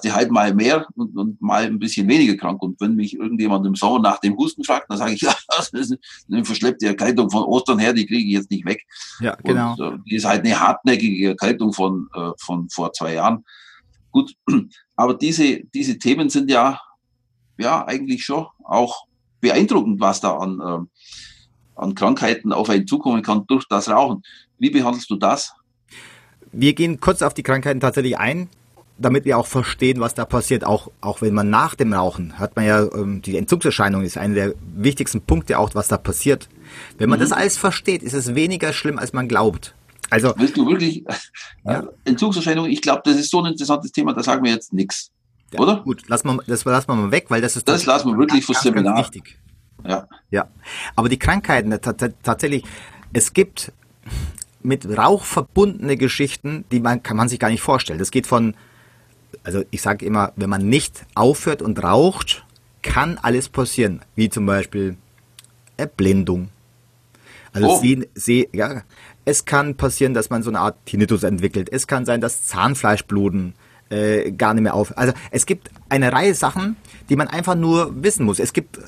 [0.00, 2.62] die halt mal mehr und, und, mal ein bisschen weniger krank.
[2.62, 5.70] Und wenn mich irgendjemand im Sommer nach dem Husten fragt, dann sage ich, ja, das
[5.70, 5.96] ist
[6.30, 8.84] eine verschleppte Erkältung von Ostern her, die kriege ich jetzt nicht weg.
[9.20, 9.74] Ja, genau.
[9.74, 13.44] Und, äh, die ist halt eine hartnäckige Erkältung von, äh, von vor zwei Jahren.
[14.10, 14.34] Gut,
[14.96, 16.80] aber diese, diese Themen sind ja,
[17.58, 19.06] ja eigentlich schon auch
[19.40, 24.22] beeindruckend, was da an, äh, an Krankheiten auf einen zukommen kann durch das Rauchen.
[24.58, 25.54] Wie behandelst du das?
[26.52, 28.48] Wir gehen kurz auf die Krankheiten tatsächlich ein,
[29.02, 30.64] damit wir auch verstehen, was da passiert.
[30.64, 34.34] Auch, auch wenn man nach dem Rauchen, hat man ja, ähm, die Entzugserscheinung ist einer
[34.34, 36.48] der wichtigsten Punkte auch, was da passiert.
[36.98, 37.22] Wenn man mhm.
[37.22, 39.74] das alles versteht, ist es weniger schlimm, als man glaubt.
[40.10, 41.04] Also, Willst du wirklich
[41.64, 41.80] ja.
[41.80, 42.70] Äh, Entzugserscheinungen?
[42.70, 45.10] Ich glaube, das ist so ein interessantes Thema, da sagen wir jetzt nichts.
[45.52, 45.80] Ja, oder?
[45.82, 48.44] Gut, lass mal, das lassen wir mal weg, weil das ist das lassen wir wirklich
[48.44, 48.98] fürs Seminar.
[48.98, 49.38] wichtig.
[49.86, 50.06] Ja.
[50.30, 50.48] Ja.
[50.96, 51.78] Aber die Krankheiten,
[52.22, 52.64] tatsächlich,
[53.12, 53.72] es gibt
[54.62, 57.98] mit Rauch verbundene Geschichten, die man kann man sich gar nicht vorstellen.
[57.98, 58.54] Das geht von,
[59.44, 62.44] also ich sage immer, wenn man nicht aufhört und raucht,
[62.82, 64.96] kann alles passieren, wie zum Beispiel
[65.76, 66.48] Erblindung.
[67.52, 67.80] Also oh.
[67.80, 68.82] sehen, seh, ja,
[69.24, 71.68] es kann passieren, dass man so eine Art Tinnitus entwickelt.
[71.70, 73.54] Es kann sein, dass Zahnfleischbluten
[73.90, 74.96] äh, gar nicht mehr auf.
[74.96, 76.76] Also es gibt eine Reihe Sachen,
[77.08, 78.38] die man einfach nur wissen muss.
[78.38, 78.80] Es gibt äh,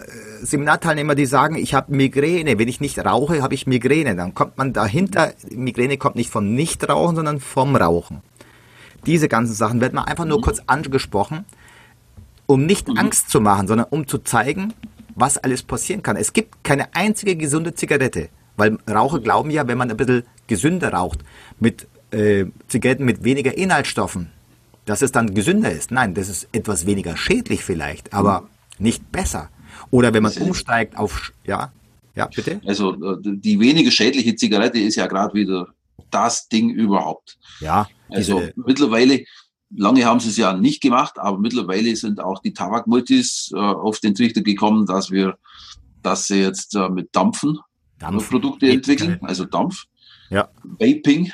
[0.42, 2.58] Seminarteilnehmer, die sagen, ich habe Migräne.
[2.58, 4.16] Wenn ich nicht rauche, habe ich Migräne.
[4.16, 8.22] Dann kommt man dahinter, Migräne kommt nicht von Nichtrauchen, sondern vom Rauchen.
[9.06, 11.44] Diese ganzen Sachen werden mal einfach nur kurz angesprochen,
[12.46, 12.98] um nicht mhm.
[12.98, 14.72] Angst zu machen, sondern um zu zeigen,
[15.14, 16.16] was alles passieren kann.
[16.16, 18.28] Es gibt keine einzige gesunde Zigarette.
[18.56, 21.20] Weil Raucher glauben ja, wenn man ein bisschen gesünder raucht,
[21.58, 24.30] mit äh, Zigaretten mit weniger Inhaltsstoffen,
[24.84, 25.90] dass es dann gesünder ist.
[25.90, 28.46] Nein, das ist etwas weniger schädlich vielleicht, aber mhm.
[28.78, 29.48] nicht besser.
[29.90, 31.72] Oder wenn man umsteigt auf, ja,
[32.14, 32.60] ja, bitte?
[32.64, 35.68] Also äh, die weniger schädliche Zigarette ist ja gerade wieder
[36.10, 37.38] das Ding überhaupt.
[37.60, 37.88] Ja.
[38.14, 39.24] Also mittlerweile,
[39.74, 44.00] lange haben sie es ja nicht gemacht, aber mittlerweile sind auch die Tabakmultis äh, auf
[44.00, 45.38] den Trichter gekommen, dass wir,
[46.02, 47.58] dass sie jetzt äh, mit Dampfen
[47.98, 49.84] Dampfprodukte entwickeln, also Dampf.
[50.30, 50.48] Ja.
[50.62, 51.32] Vaping.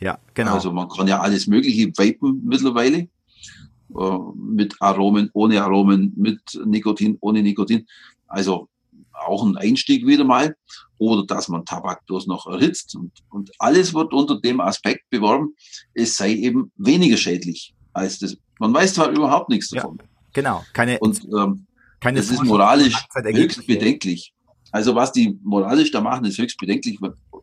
[0.00, 0.54] Ja, genau.
[0.54, 3.08] Also man kann ja alles Mögliche vapen mittlerweile.
[3.96, 7.86] Äh, mit Aromen, ohne Aromen, mit Nikotin, ohne Nikotin.
[8.26, 8.68] Also
[9.26, 10.54] auch ein Einstieg wieder mal.
[10.98, 12.94] Oder dass man Tabak bloß noch erhitzt.
[12.94, 15.54] Und, und alles wird unter dem Aspekt beworben,
[15.94, 18.36] es sei eben weniger schädlich als das.
[18.58, 19.98] Man weiß zwar überhaupt nichts davon.
[20.00, 20.64] Ja, genau.
[20.72, 21.66] Keine, und ähm,
[22.00, 24.32] keine das ist moralisch höchst bedenklich.
[24.70, 26.98] Also was die moralisch da machen, ist höchst bedenklich.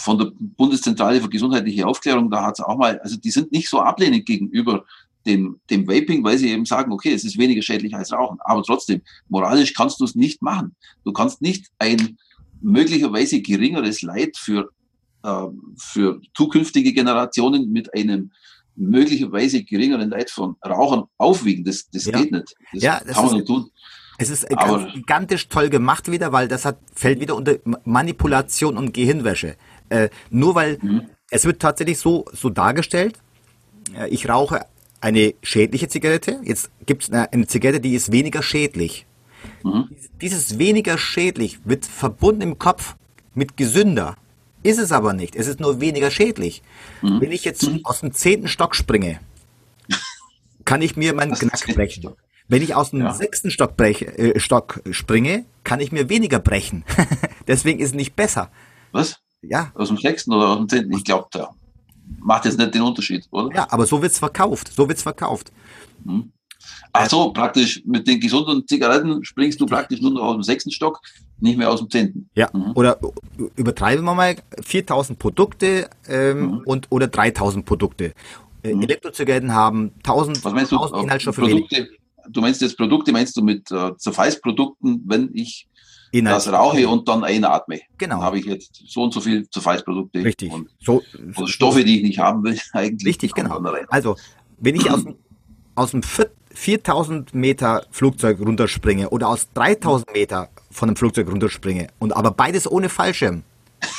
[0.05, 3.71] von der Bundeszentrale für gesundheitliche Aufklärung, da hat es auch mal, also die sind nicht
[3.71, 4.85] so ablehnend gegenüber
[5.27, 8.39] dem, dem Vaping, weil sie eben sagen, okay, es ist weniger schädlich als Rauchen.
[8.41, 10.77] Aber trotzdem, moralisch kannst du es nicht machen.
[11.05, 12.19] Du kannst nicht ein
[12.61, 14.71] möglicherweise geringeres Leid für
[15.23, 15.47] äh,
[15.79, 18.31] für zukünftige Generationen mit einem
[18.77, 21.65] möglicherweise geringeren Leid von Rauchern aufwiegen.
[21.65, 22.21] Das, das ja.
[22.21, 22.55] geht nicht.
[22.75, 23.71] Das ja, das kann man nicht tun.
[24.19, 28.93] Es ist Aber gigantisch toll gemacht wieder, weil das hat, fällt wieder unter Manipulation und
[28.93, 29.57] Gehirnwäsche.
[29.95, 31.03] Äh, nur weil mhm.
[31.31, 33.17] es wird tatsächlich so, so dargestellt,
[33.97, 34.67] äh, ich rauche
[35.01, 39.07] eine schädliche Zigarette, jetzt gibt es eine, eine, Zigarette, die ist weniger schädlich.
[39.63, 39.91] Mhm.
[40.21, 42.97] Dieses weniger schädlich wird verbunden im Kopf
[43.35, 44.17] mit gesünder.
[44.65, 45.37] Ist es aber nicht.
[45.37, 46.63] Es ist nur weniger schädlich.
[47.03, 47.21] Mhm.
[47.21, 47.81] Wenn ich jetzt mhm.
[47.85, 49.21] aus dem zehnten Stock springe,
[50.65, 52.11] kann ich mir meinen Knack brechen.
[52.49, 53.13] Wenn ich aus dem ja.
[53.13, 56.85] sechsten Stock, brech, äh, Stock springe, kann ich mir weniger brechen.
[57.47, 58.51] Deswegen ist es nicht besser.
[58.91, 59.24] Was?
[59.49, 59.73] Ja.
[59.75, 60.93] Aus dem sechsten oder aus dem zehnten?
[60.97, 61.51] Ich glaube, da
[62.21, 63.55] macht jetzt nicht den Unterschied, oder?
[63.55, 64.73] Ja, aber so wird's verkauft.
[64.75, 65.53] So wird's verkauft.
[66.05, 66.33] Hm.
[66.93, 70.71] Ach so, praktisch mit den gesunden Zigaretten springst du praktisch nur noch aus dem sechsten
[70.71, 71.01] Stock,
[71.41, 72.31] nicht mehr aus dem zehnten.
[72.35, 72.73] Ja, mhm.
[72.75, 72.99] oder
[73.57, 76.63] übertreiben wir mal 4000 Produkte ähm, mhm.
[76.65, 78.15] und oder 3000 Produkte.
[78.63, 78.83] Äh, mhm.
[78.83, 81.89] Elektrozigaretten haben 1000, Was meinst du, 1000 Inhaltsstoffe Produkte,
[82.29, 85.69] Du meinst jetzt Produkte, meinst du mit äh, Zerfallsprodukten, wenn ich
[86.15, 86.37] Inhalt.
[86.37, 87.81] das rauche und dann einatme.
[87.99, 88.17] Genau.
[88.17, 90.25] Dann habe ich jetzt so und so viel Zerfallsprodukte.
[90.25, 90.53] Richtig.
[90.53, 91.03] Und, so,
[91.37, 93.07] oder Stoffe, die ich nicht haben will, eigentlich.
[93.07, 93.61] Richtig, genau.
[93.89, 94.17] Also,
[94.59, 95.05] wenn ich aus,
[95.75, 96.03] aus dem
[96.53, 102.71] 4000 Meter Flugzeug runterspringe oder aus 3000 Meter von einem Flugzeug runterspringe und aber beides
[102.71, 103.43] ohne Fallschirm,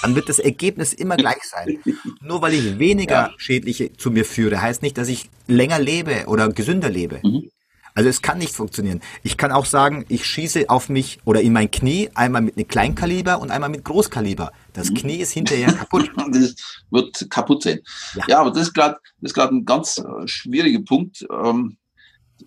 [0.02, 1.80] dann wird das Ergebnis immer gleich sein.
[2.22, 3.34] Nur weil ich weniger ja.
[3.38, 7.20] schädliche zu mir führe, heißt nicht, dass ich länger lebe oder gesünder lebe.
[7.24, 7.50] Mhm.
[7.96, 9.00] Also es kann nicht funktionieren.
[9.24, 12.68] Ich kann auch sagen, ich schieße auf mich oder in mein Knie einmal mit einem
[12.68, 14.52] Kleinkaliber und einmal mit Großkaliber.
[14.74, 14.96] Das mhm.
[14.96, 16.12] Knie ist hinterher kaputt.
[16.32, 16.56] das
[16.92, 17.80] wird kaputt sein.
[18.16, 21.26] Ja, ja aber das ist gerade das ist gerade ein ganz äh, schwieriger Punkt.
[21.32, 21.78] Ähm,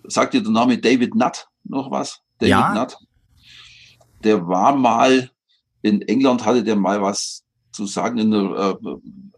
[0.03, 2.19] sagt dir der Name David Nutt noch was?
[2.37, 2.73] David ja.
[2.75, 2.95] Nutt.
[4.23, 5.31] Der war mal
[5.81, 8.95] in England, hatte der mal was zu sagen in einer äh,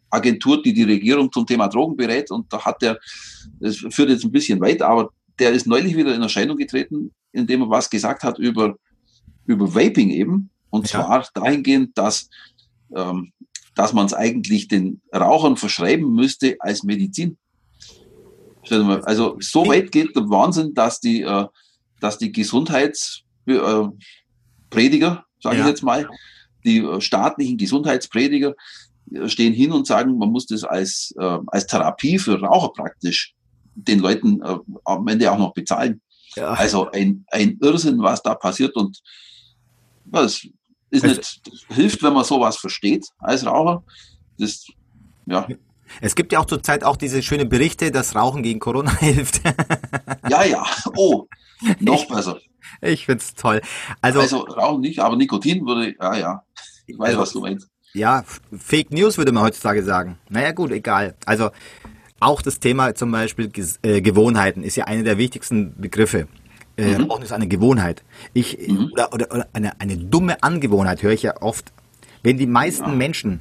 [0.09, 2.31] Agentur, die die Regierung zum Thema Drogen berät.
[2.31, 2.99] Und da hat er,
[3.61, 7.63] das führt jetzt ein bisschen weit, aber der ist neulich wieder in Erscheinung getreten, indem
[7.63, 8.75] er was gesagt hat über,
[9.45, 10.51] über Vaping eben.
[10.69, 11.01] Und ja.
[11.01, 12.29] zwar dahingehend, dass,
[12.95, 13.33] ähm,
[13.73, 17.37] dass man es eigentlich den Rauchern verschreiben müsste als Medizin.
[18.69, 21.47] Also so weit geht der Wahnsinn, dass die, äh,
[21.99, 25.63] dass die Gesundheitsprediger, sage ja.
[25.63, 26.07] ich jetzt mal,
[26.63, 28.53] die äh, staatlichen Gesundheitsprediger
[29.11, 33.33] äh, stehen hin und sagen, man muss das als, äh, als Therapie für Raucher praktisch
[33.75, 36.01] den Leuten äh, am Ende auch noch bezahlen.
[36.35, 36.53] Ja.
[36.53, 39.01] Also ein, ein Irrsinn, was da passiert und
[40.05, 40.45] das
[40.89, 43.83] ist nicht, das hilft, wenn man sowas versteht als Raucher.
[44.37, 44.65] Das,
[45.25, 45.47] ja.
[45.99, 49.41] Es gibt ja auch zurzeit auch diese schönen Berichte, dass Rauchen gegen Corona hilft.
[50.29, 50.65] ja, ja.
[50.95, 51.27] Oh,
[51.79, 52.39] noch ich, besser.
[52.81, 53.61] Ich find's toll.
[54.01, 56.43] Also, also Rauchen nicht, aber Nikotin würde, ja, ja.
[56.87, 57.69] Ich weiß, also, was du meinst.
[57.93, 58.23] Ja,
[58.57, 60.17] Fake News würde man heutzutage sagen.
[60.29, 61.15] Naja, gut, egal.
[61.25, 61.51] Also,
[62.21, 63.51] auch das Thema zum Beispiel
[63.83, 66.27] äh, Gewohnheiten ist ja einer der wichtigsten Begriffe.
[66.77, 67.05] Äh, mhm.
[67.05, 68.03] Rauchen ist eine Gewohnheit.
[68.33, 68.89] Ich, mhm.
[68.93, 71.73] oder, oder, oder eine, eine dumme Angewohnheit höre ich ja oft.
[72.23, 72.95] Wenn die meisten ja.
[72.95, 73.39] Menschen,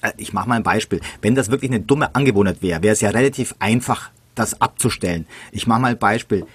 [0.00, 3.00] äh, ich mache mal ein Beispiel, wenn das wirklich eine dumme Angewohnheit wäre, wäre es
[3.00, 5.26] ja relativ einfach, das abzustellen.
[5.50, 6.46] Ich mache mal ein Beispiel.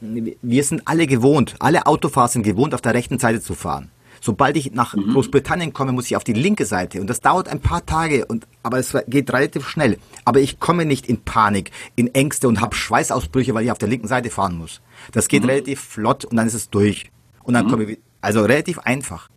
[0.00, 3.90] Wir sind alle gewohnt, alle Autofahrer sind gewohnt, auf der rechten Seite zu fahren.
[4.20, 5.12] Sobald ich nach mhm.
[5.12, 8.46] Großbritannien komme, muss ich auf die linke Seite und das dauert ein paar Tage und
[8.62, 9.98] aber es geht relativ schnell.
[10.24, 13.88] Aber ich komme nicht in Panik, in Ängste und habe Schweißausbrüche, weil ich auf der
[13.88, 14.80] linken Seite fahren muss.
[15.12, 15.50] Das geht mhm.
[15.50, 17.10] relativ flott und dann ist es durch.
[17.42, 17.70] Und dann mhm.
[17.70, 19.28] komme ich also relativ einfach.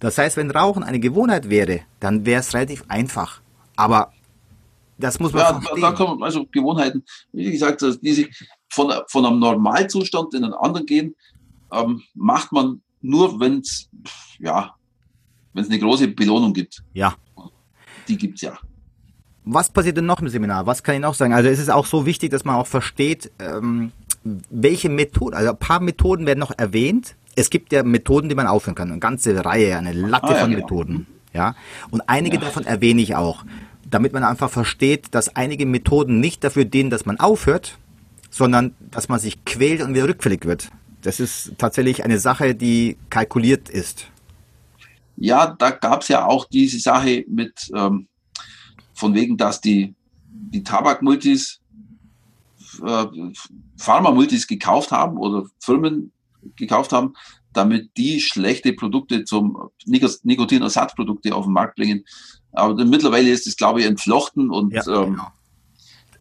[0.00, 3.40] Das heißt, wenn Rauchen eine Gewohnheit wäre, dann wäre es relativ einfach.
[3.76, 4.12] Aber
[4.98, 5.80] das muss man ja, verstehen.
[5.80, 10.86] Da kommen also Gewohnheiten, wie gesagt, die sich von, von einem Normalzustand in einen anderen
[10.86, 11.14] gehen,
[11.72, 13.88] ähm, macht man nur, wenn es
[14.38, 14.74] ja,
[15.52, 16.82] wenn es eine große Belohnung gibt.
[16.94, 17.14] Ja.
[18.08, 18.58] Die gibt es ja.
[19.44, 20.66] Was passiert denn noch im Seminar?
[20.66, 21.32] Was kann ich noch sagen?
[21.32, 25.58] Also es ist auch so wichtig, dass man auch versteht, ähm, welche Methoden, also ein
[25.58, 27.16] paar Methoden werden noch erwähnt.
[27.34, 30.38] Es gibt ja Methoden, die man aufhören kann, eine ganze Reihe, eine Latte ah, ja,
[30.38, 30.62] von genau.
[30.62, 31.06] Methoden.
[31.32, 31.56] Ja,
[31.90, 32.42] und einige ja.
[32.42, 33.44] davon erwähne ich auch,
[33.88, 37.78] damit man einfach versteht, dass einige Methoden nicht dafür dienen, dass man aufhört,
[38.30, 40.70] sondern dass man sich quält und wieder rückfällig wird.
[41.02, 44.06] Das ist tatsächlich eine Sache, die kalkuliert ist.
[45.16, 48.08] Ja, da gab es ja auch diese Sache mit, ähm,
[48.94, 49.94] von wegen, dass die,
[50.26, 51.60] die Tabakmultis,
[52.84, 53.06] äh,
[53.76, 56.12] Pharma-Multis gekauft haben oder Firmen
[56.56, 57.14] gekauft haben,
[57.52, 62.04] damit die schlechte Produkte zum Nikotinersatzprodukte auf den Markt bringen.
[62.52, 65.32] Aber mittlerweile ist es, glaube ich, entflochten und ja, ähm, genau.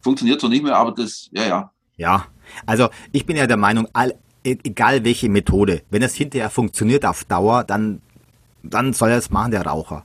[0.02, 1.72] funktioniert so nicht mehr, aber das, ja, ja.
[1.98, 2.26] Ja,
[2.66, 7.24] also ich bin ja der Meinung, all, egal welche Methode, wenn es hinterher funktioniert auf
[7.26, 8.02] Dauer, dann,
[8.64, 10.04] dann soll er es machen, der Raucher.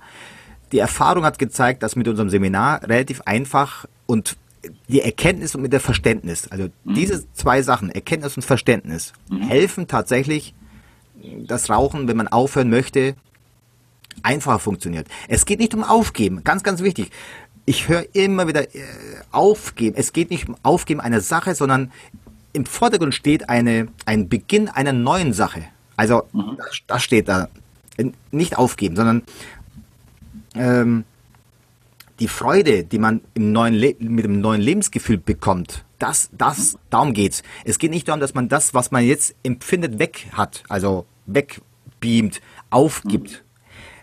[0.73, 4.37] Die Erfahrung hat gezeigt, dass mit unserem Seminar relativ einfach und
[4.89, 6.95] die Erkenntnis und mit der Verständnis, also mhm.
[6.95, 9.43] diese zwei Sachen, Erkenntnis und Verständnis, mhm.
[9.43, 10.55] helfen tatsächlich,
[11.47, 13.15] das Rauchen, wenn man aufhören möchte,
[14.23, 15.07] einfacher funktioniert.
[15.29, 17.11] Es geht nicht um Aufgeben, ganz, ganz wichtig.
[17.65, 18.83] Ich höre immer wieder äh,
[19.33, 19.97] Aufgeben.
[19.99, 21.91] Es geht nicht um Aufgeben einer Sache, sondern
[22.57, 25.65] im Vordergrund steht eine, ein Beginn einer neuen Sache.
[25.97, 26.57] Also mhm.
[26.57, 27.49] das, das, steht da.
[28.31, 29.23] Nicht aufgeben, sondern
[30.55, 31.05] ähm,
[32.19, 37.13] die Freude, die man im neuen Le mit dem neuen Lebensgefühl bekommt, das, das, darum
[37.13, 37.43] geht's.
[37.65, 42.41] Es geht nicht darum, dass man das, was man jetzt empfindet, weg hat, also wegbeamt,
[42.71, 43.45] aufgibt.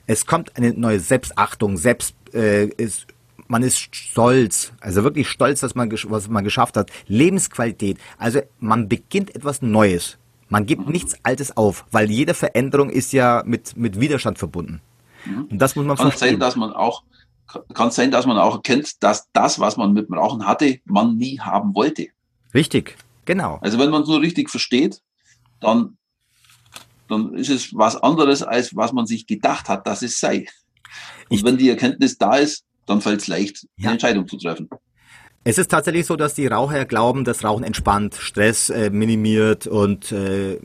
[0.06, 3.08] Es kommt eine neue Selbstachtung, Selbst, äh, ist,
[3.48, 6.92] man ist stolz, also wirklich stolz, dass man, was man geschafft hat.
[7.08, 10.18] Lebensqualität, also man beginnt etwas Neues.
[10.50, 14.82] Man gibt nichts Altes auf, weil jede Veränderung ist ja mit, mit Widerstand verbunden.
[15.26, 16.32] Und das muss man kann verstehen.
[16.32, 17.04] sein, dass man auch
[17.74, 21.18] kann sein, dass man auch erkennt, dass das, was man mit dem Rauchen hatte, man
[21.18, 22.08] nie haben wollte.
[22.54, 23.60] Richtig, genau.
[23.62, 25.02] Also wenn man es nur richtig versteht,
[25.60, 25.98] dann,
[27.08, 30.48] dann ist es was anderes, als was man sich gedacht hat, dass es sei.
[31.30, 33.86] Und ich, wenn die Erkenntnis da ist, dann fällt es leicht, ja.
[33.86, 34.70] eine Entscheidung zu treffen.
[35.46, 40.14] Es ist tatsächlich so, dass die Raucher glauben, dass Rauchen entspannt, Stress äh, minimiert und
[40.14, 40.58] äh,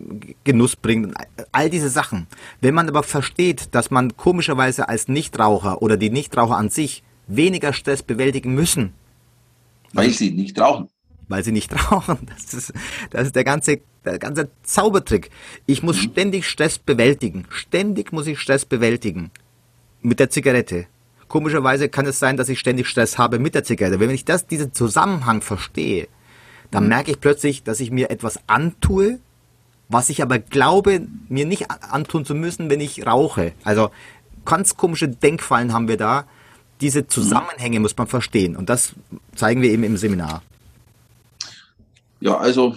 [0.45, 1.15] Genuss bringt.
[1.51, 2.29] All diese Sachen.
[2.61, 7.73] Wenn man aber versteht, dass man komischerweise als Nichtraucher oder die Nichtraucher an sich weniger
[7.73, 8.93] Stress bewältigen müssen.
[9.93, 10.89] Weil sie nicht rauchen.
[11.27, 12.19] Weil sie nicht rauchen.
[12.27, 12.73] Das ist,
[13.11, 15.31] das ist der ganze, der ganze Zaubertrick.
[15.67, 16.11] Ich muss mhm.
[16.13, 17.47] ständig Stress bewältigen.
[17.51, 19.33] Ständig muss ich Stress bewältigen.
[20.03, 20.87] Mit der Zigarette.
[21.29, 24.01] Komischerweise kann es sein, dass ich ständig Stress habe mit der Zigarette.
[24.01, 26.09] Wenn ich das, diesen Zusammenhang verstehe,
[26.71, 26.89] dann mhm.
[26.89, 29.19] merke ich plötzlich, dass ich mir etwas antue,
[29.89, 33.53] was ich aber glaube, mir nicht antun zu müssen, wenn ich rauche.
[33.65, 33.91] Also
[34.45, 36.27] ganz komische Denkfallen haben wir da.
[36.81, 38.57] Diese Zusammenhänge muss man verstehen.
[38.57, 38.95] Und das
[39.35, 40.43] zeigen wir eben im Seminar.
[42.21, 42.77] Ja, also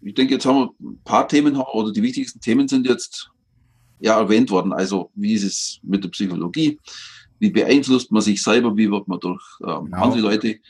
[0.00, 3.30] ich denke, jetzt haben wir ein paar Themen, oder die wichtigsten Themen sind jetzt
[4.00, 4.72] ja erwähnt worden.
[4.72, 6.78] Also wie ist es mit der Psychologie?
[7.42, 9.96] Wie beeinflusst man sich selber, wie wird man durch ähm, genau.
[9.96, 10.60] andere Leute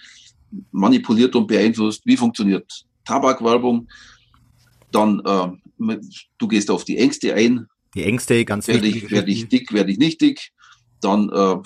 [0.70, 3.88] manipuliert und beeinflusst, wie funktioniert Tabakwerbung,
[4.90, 5.98] dann äh,
[6.38, 7.66] du gehst auf die Ängste ein.
[7.94, 10.50] Die Ängste, ganz werde ich, werde ich dick, werde ich nicht dick,
[11.02, 11.56] dann äh,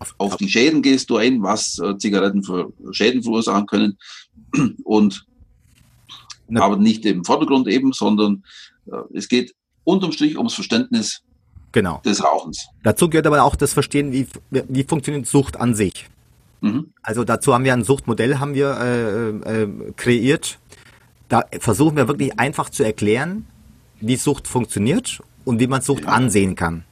[0.00, 3.98] auf, auf, die Schäden gehst du ein, was äh, Zigaretten für Schäden verursachen können
[4.82, 5.24] und
[6.48, 6.62] Na.
[6.62, 8.42] aber nicht im Vordergrund eben, sondern
[8.86, 11.23] äh, es geht unterm Strich ums Verständnis
[11.74, 12.00] genau.
[12.04, 12.68] des Rauchens.
[12.82, 16.08] Dazu gehört aber auch das Verstehen, wie, wie funktioniert Sucht an sich.
[16.62, 16.92] Mhm.
[17.02, 20.58] Also dazu haben wir ein Suchtmodell haben wir äh, äh, kreiert.
[21.28, 23.44] Da versuchen wir wirklich einfach zu erklären,
[24.00, 26.10] wie Sucht funktioniert und wie man Sucht ja.
[26.10, 26.84] ansehen kann.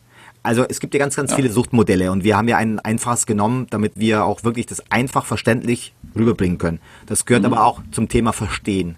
[0.42, 1.36] Also es gibt ja ganz, ganz ja.
[1.36, 5.24] viele Suchtmodelle und wir haben ja ein einfaches genommen, damit wir auch wirklich das einfach
[5.24, 6.80] verständlich rüberbringen können.
[7.06, 7.52] Das gehört mhm.
[7.52, 8.96] aber auch zum Thema Verstehen.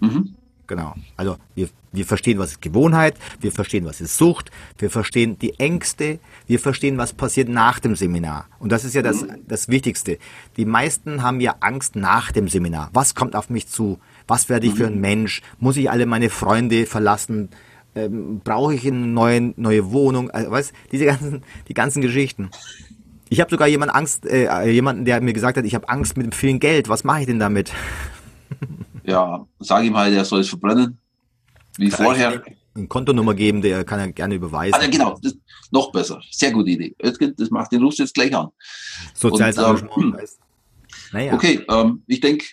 [0.00, 0.36] Mhm.
[0.66, 0.94] Genau.
[1.16, 5.58] Also wir, wir verstehen, was ist Gewohnheit, wir verstehen, was ist Sucht, wir verstehen die
[5.60, 8.46] Ängste, wir verstehen, was passiert nach dem Seminar.
[8.58, 10.18] Und das ist ja das, das Wichtigste.
[10.56, 12.90] Die meisten haben ja Angst nach dem Seminar.
[12.92, 13.98] Was kommt auf mich zu?
[14.26, 15.42] Was werde ich für ein Mensch?
[15.58, 17.50] Muss ich alle meine Freunde verlassen?
[17.94, 20.30] Ähm, Brauche ich eine neue, neue Wohnung?
[20.30, 22.50] Also, weißt, diese ganzen, die ganzen Geschichten.
[23.28, 26.26] Ich habe sogar jemand Angst, äh, jemanden, der mir gesagt hat, ich habe Angst mit
[26.26, 26.88] dem vielen Geld.
[26.88, 27.72] Was mache ich denn damit?
[29.04, 30.98] Ja, sag ihm halt, er soll es verbrennen.
[31.76, 32.42] Wie Vielleicht vorher.
[32.76, 34.74] Eine Kontonummer geben, der kann er gerne überweisen.
[34.74, 35.36] Also genau, das,
[35.70, 36.20] noch besser.
[36.30, 36.94] Sehr gute Idee.
[36.98, 38.48] Das macht den Lust jetzt gleich an.
[39.14, 40.18] Soziales Engagement.
[40.18, 40.26] Ähm,
[41.12, 41.34] naja.
[41.34, 42.44] Okay, ähm, ich denke,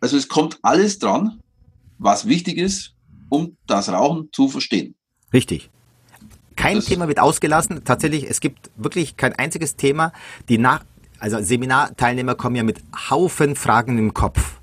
[0.00, 1.40] also es kommt alles dran,
[1.98, 2.94] was wichtig ist,
[3.28, 4.94] um das Rauchen zu verstehen.
[5.32, 5.70] Richtig.
[6.54, 7.82] Kein das Thema wird ausgelassen.
[7.84, 10.12] Tatsächlich, es gibt wirklich kein einziges Thema,
[10.48, 10.84] die nach,
[11.18, 14.60] also Seminarteilnehmer kommen ja mit Haufen Fragen im Kopf.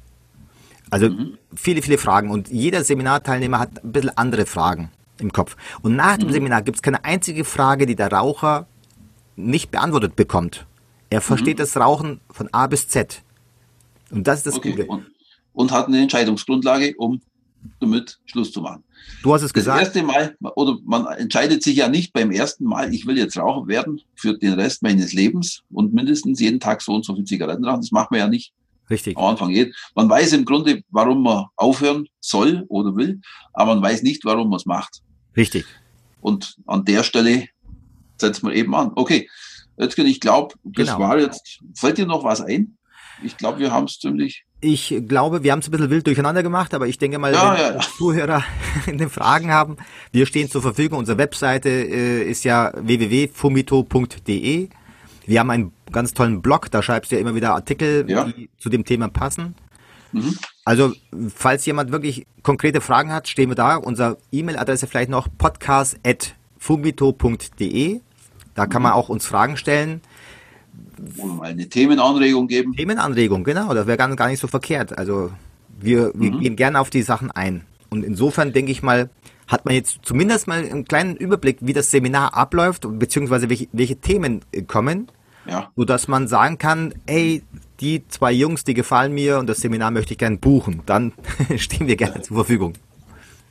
[0.94, 1.40] Also mhm.
[1.56, 5.56] viele, viele Fragen und jeder Seminarteilnehmer hat ein bisschen andere Fragen im Kopf.
[5.82, 6.34] Und nach dem mhm.
[6.34, 8.68] Seminar gibt es keine einzige Frage, die der Raucher
[9.36, 10.68] nicht beantwortet bekommt.
[11.10, 11.62] Er versteht mhm.
[11.62, 13.24] das Rauchen von A bis Z.
[14.12, 14.70] Und das ist das okay.
[14.70, 14.86] Gute.
[14.86, 15.08] Und,
[15.54, 17.20] und, hat eine Entscheidungsgrundlage, um
[17.80, 18.84] damit Schluss zu machen.
[19.24, 19.82] Du hast es gesagt.
[19.82, 23.36] Das erste Mal, oder man entscheidet sich ja nicht beim ersten Mal, ich will jetzt
[23.36, 27.26] Raucher werden für den Rest meines Lebens und mindestens jeden Tag so und so viel
[27.26, 27.82] Zigaretten rauchen.
[27.82, 28.54] Das macht man ja nicht.
[28.90, 29.18] Richtig.
[29.18, 29.74] Am Anfang geht.
[29.96, 33.22] Man weiß im Grunde, warum man aufhören soll oder will,
[33.54, 35.02] aber man weiß nicht, warum man es macht.
[35.36, 35.66] Richtig.
[36.22, 37.48] Und an der Stelle
[38.18, 38.92] setzt man eben an.
[38.96, 39.30] Okay,
[39.78, 41.00] jetzt ich glaube, das genau.
[41.00, 41.60] war jetzt.
[41.76, 42.78] Fällt dir noch was ein?
[43.24, 44.46] Ich glaube, wir haben es ziemlich.
[44.60, 47.54] Ich glaube, wir haben es ein bisschen wild durcheinander gemacht, aber ich denke mal, ja,
[47.54, 47.80] wenn ja, ja.
[47.98, 48.44] Zuhörer
[48.88, 49.78] in Fragen haben,
[50.12, 51.00] wir stehen zur Verfügung.
[51.00, 54.70] Unsere Webseite äh, ist ja www.fumito.de.
[55.26, 58.24] Wir haben einen ganz tollen Blog, da schreibst du ja immer wieder Artikel, ja.
[58.26, 59.56] die zu dem Thema passen.
[60.12, 60.38] Mhm.
[60.66, 60.94] Also,
[61.34, 63.76] falls jemand wirklich konkrete Fragen hat, stehen wir da.
[63.76, 68.00] Unsere E-Mail-Adresse vielleicht noch podcast.fumito.de.
[68.54, 68.84] Da kann mhm.
[68.84, 70.02] man auch uns Fragen stellen.
[71.18, 72.74] Oder mal eine Themenanregung geben.
[72.74, 73.74] Themenanregung, genau.
[73.74, 74.96] Das wäre gar, gar nicht so verkehrt.
[74.98, 75.32] Also,
[75.80, 76.40] wir, wir mhm.
[76.40, 77.66] gehen gerne auf die Sachen ein.
[77.90, 79.10] Und insofern denke ich mal,
[79.48, 83.98] hat man jetzt zumindest mal einen kleinen Überblick, wie das Seminar abläuft, beziehungsweise welche, welche
[83.98, 85.10] Themen kommen.
[85.46, 85.72] Ja.
[85.76, 87.44] So dass man sagen kann, ey,
[87.80, 90.82] die zwei Jungs, die gefallen mir und das Seminar möchte ich gerne buchen.
[90.86, 91.12] Dann
[91.58, 92.74] stehen wir gerne zur Verfügung.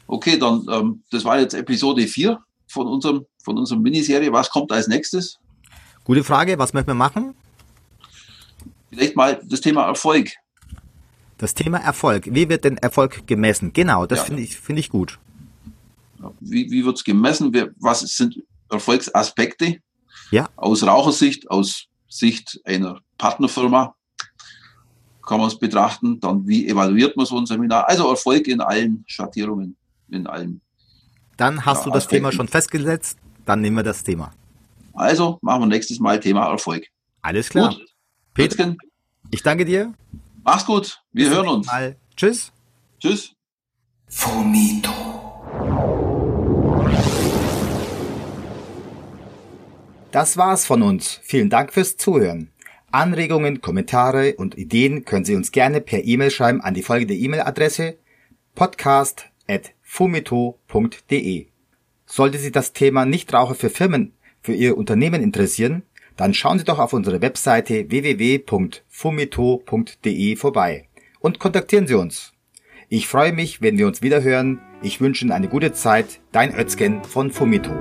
[0.07, 4.33] Okay, dann, ähm, das war jetzt Episode 4 von unserem, von unserem Miniserie.
[4.33, 5.39] Was kommt als nächstes?
[6.05, 7.35] Gute Frage, was möchten wir machen?
[8.91, 10.31] Vielleicht mal das Thema Erfolg.
[11.39, 12.29] Das Thema Erfolg.
[12.31, 13.73] Wie wird denn Erfolg gemessen?
[13.73, 14.25] Genau, das ja.
[14.27, 15.19] finde ich, finde ich gut.
[16.41, 17.53] Wie, wie wird es gemessen?
[17.79, 19.79] Was sind Erfolgsaspekte?
[20.31, 20.49] Ja.
[20.57, 23.95] Aus Rauchersicht, aus Sicht einer Partnerfirma
[25.27, 26.21] kann man es betrachten.
[26.21, 27.89] Dann, wie evaluiert man so ein Seminar?
[27.89, 29.77] Also Erfolg in allen Schattierungen,
[30.11, 30.61] in allen.
[31.37, 32.25] Dann hast ja, du das Aspekten.
[32.25, 34.33] Thema schon festgesetzt, dann nehmen wir das Thema.
[34.93, 36.87] Also machen wir nächstes Mal Thema Erfolg.
[37.23, 37.71] Alles klar.
[37.71, 37.87] Gut.
[38.35, 38.75] Peter,
[39.31, 39.95] ich danke dir.
[40.45, 41.01] Mach's gut.
[41.13, 41.67] Wir Bis hören uns.
[41.67, 41.97] Mal.
[42.17, 42.53] Tschüss.
[43.01, 43.33] Tschüss.
[44.09, 45.12] Fumito.
[50.13, 51.21] Das war's von uns.
[51.23, 52.51] Vielen Dank fürs Zuhören.
[52.91, 57.97] Anregungen, Kommentare und Ideen können Sie uns gerne per E-Mail schreiben an die folgende E-Mail-Adresse
[58.55, 61.47] podcast.fumito.de.
[62.05, 65.85] Sollte Sie das Thema Nichtraucher für Firmen für Ihr Unternehmen interessieren,
[66.19, 70.89] dann schauen Sie doch auf unsere Webseite www.fumito.de vorbei
[71.21, 72.35] und kontaktieren Sie uns.
[72.91, 74.61] Ich freue mich, wenn wir uns wieder hören.
[74.83, 76.21] Ich wünsche Ihnen eine gute Zeit.
[76.33, 77.73] Dein Özgen von Fumito.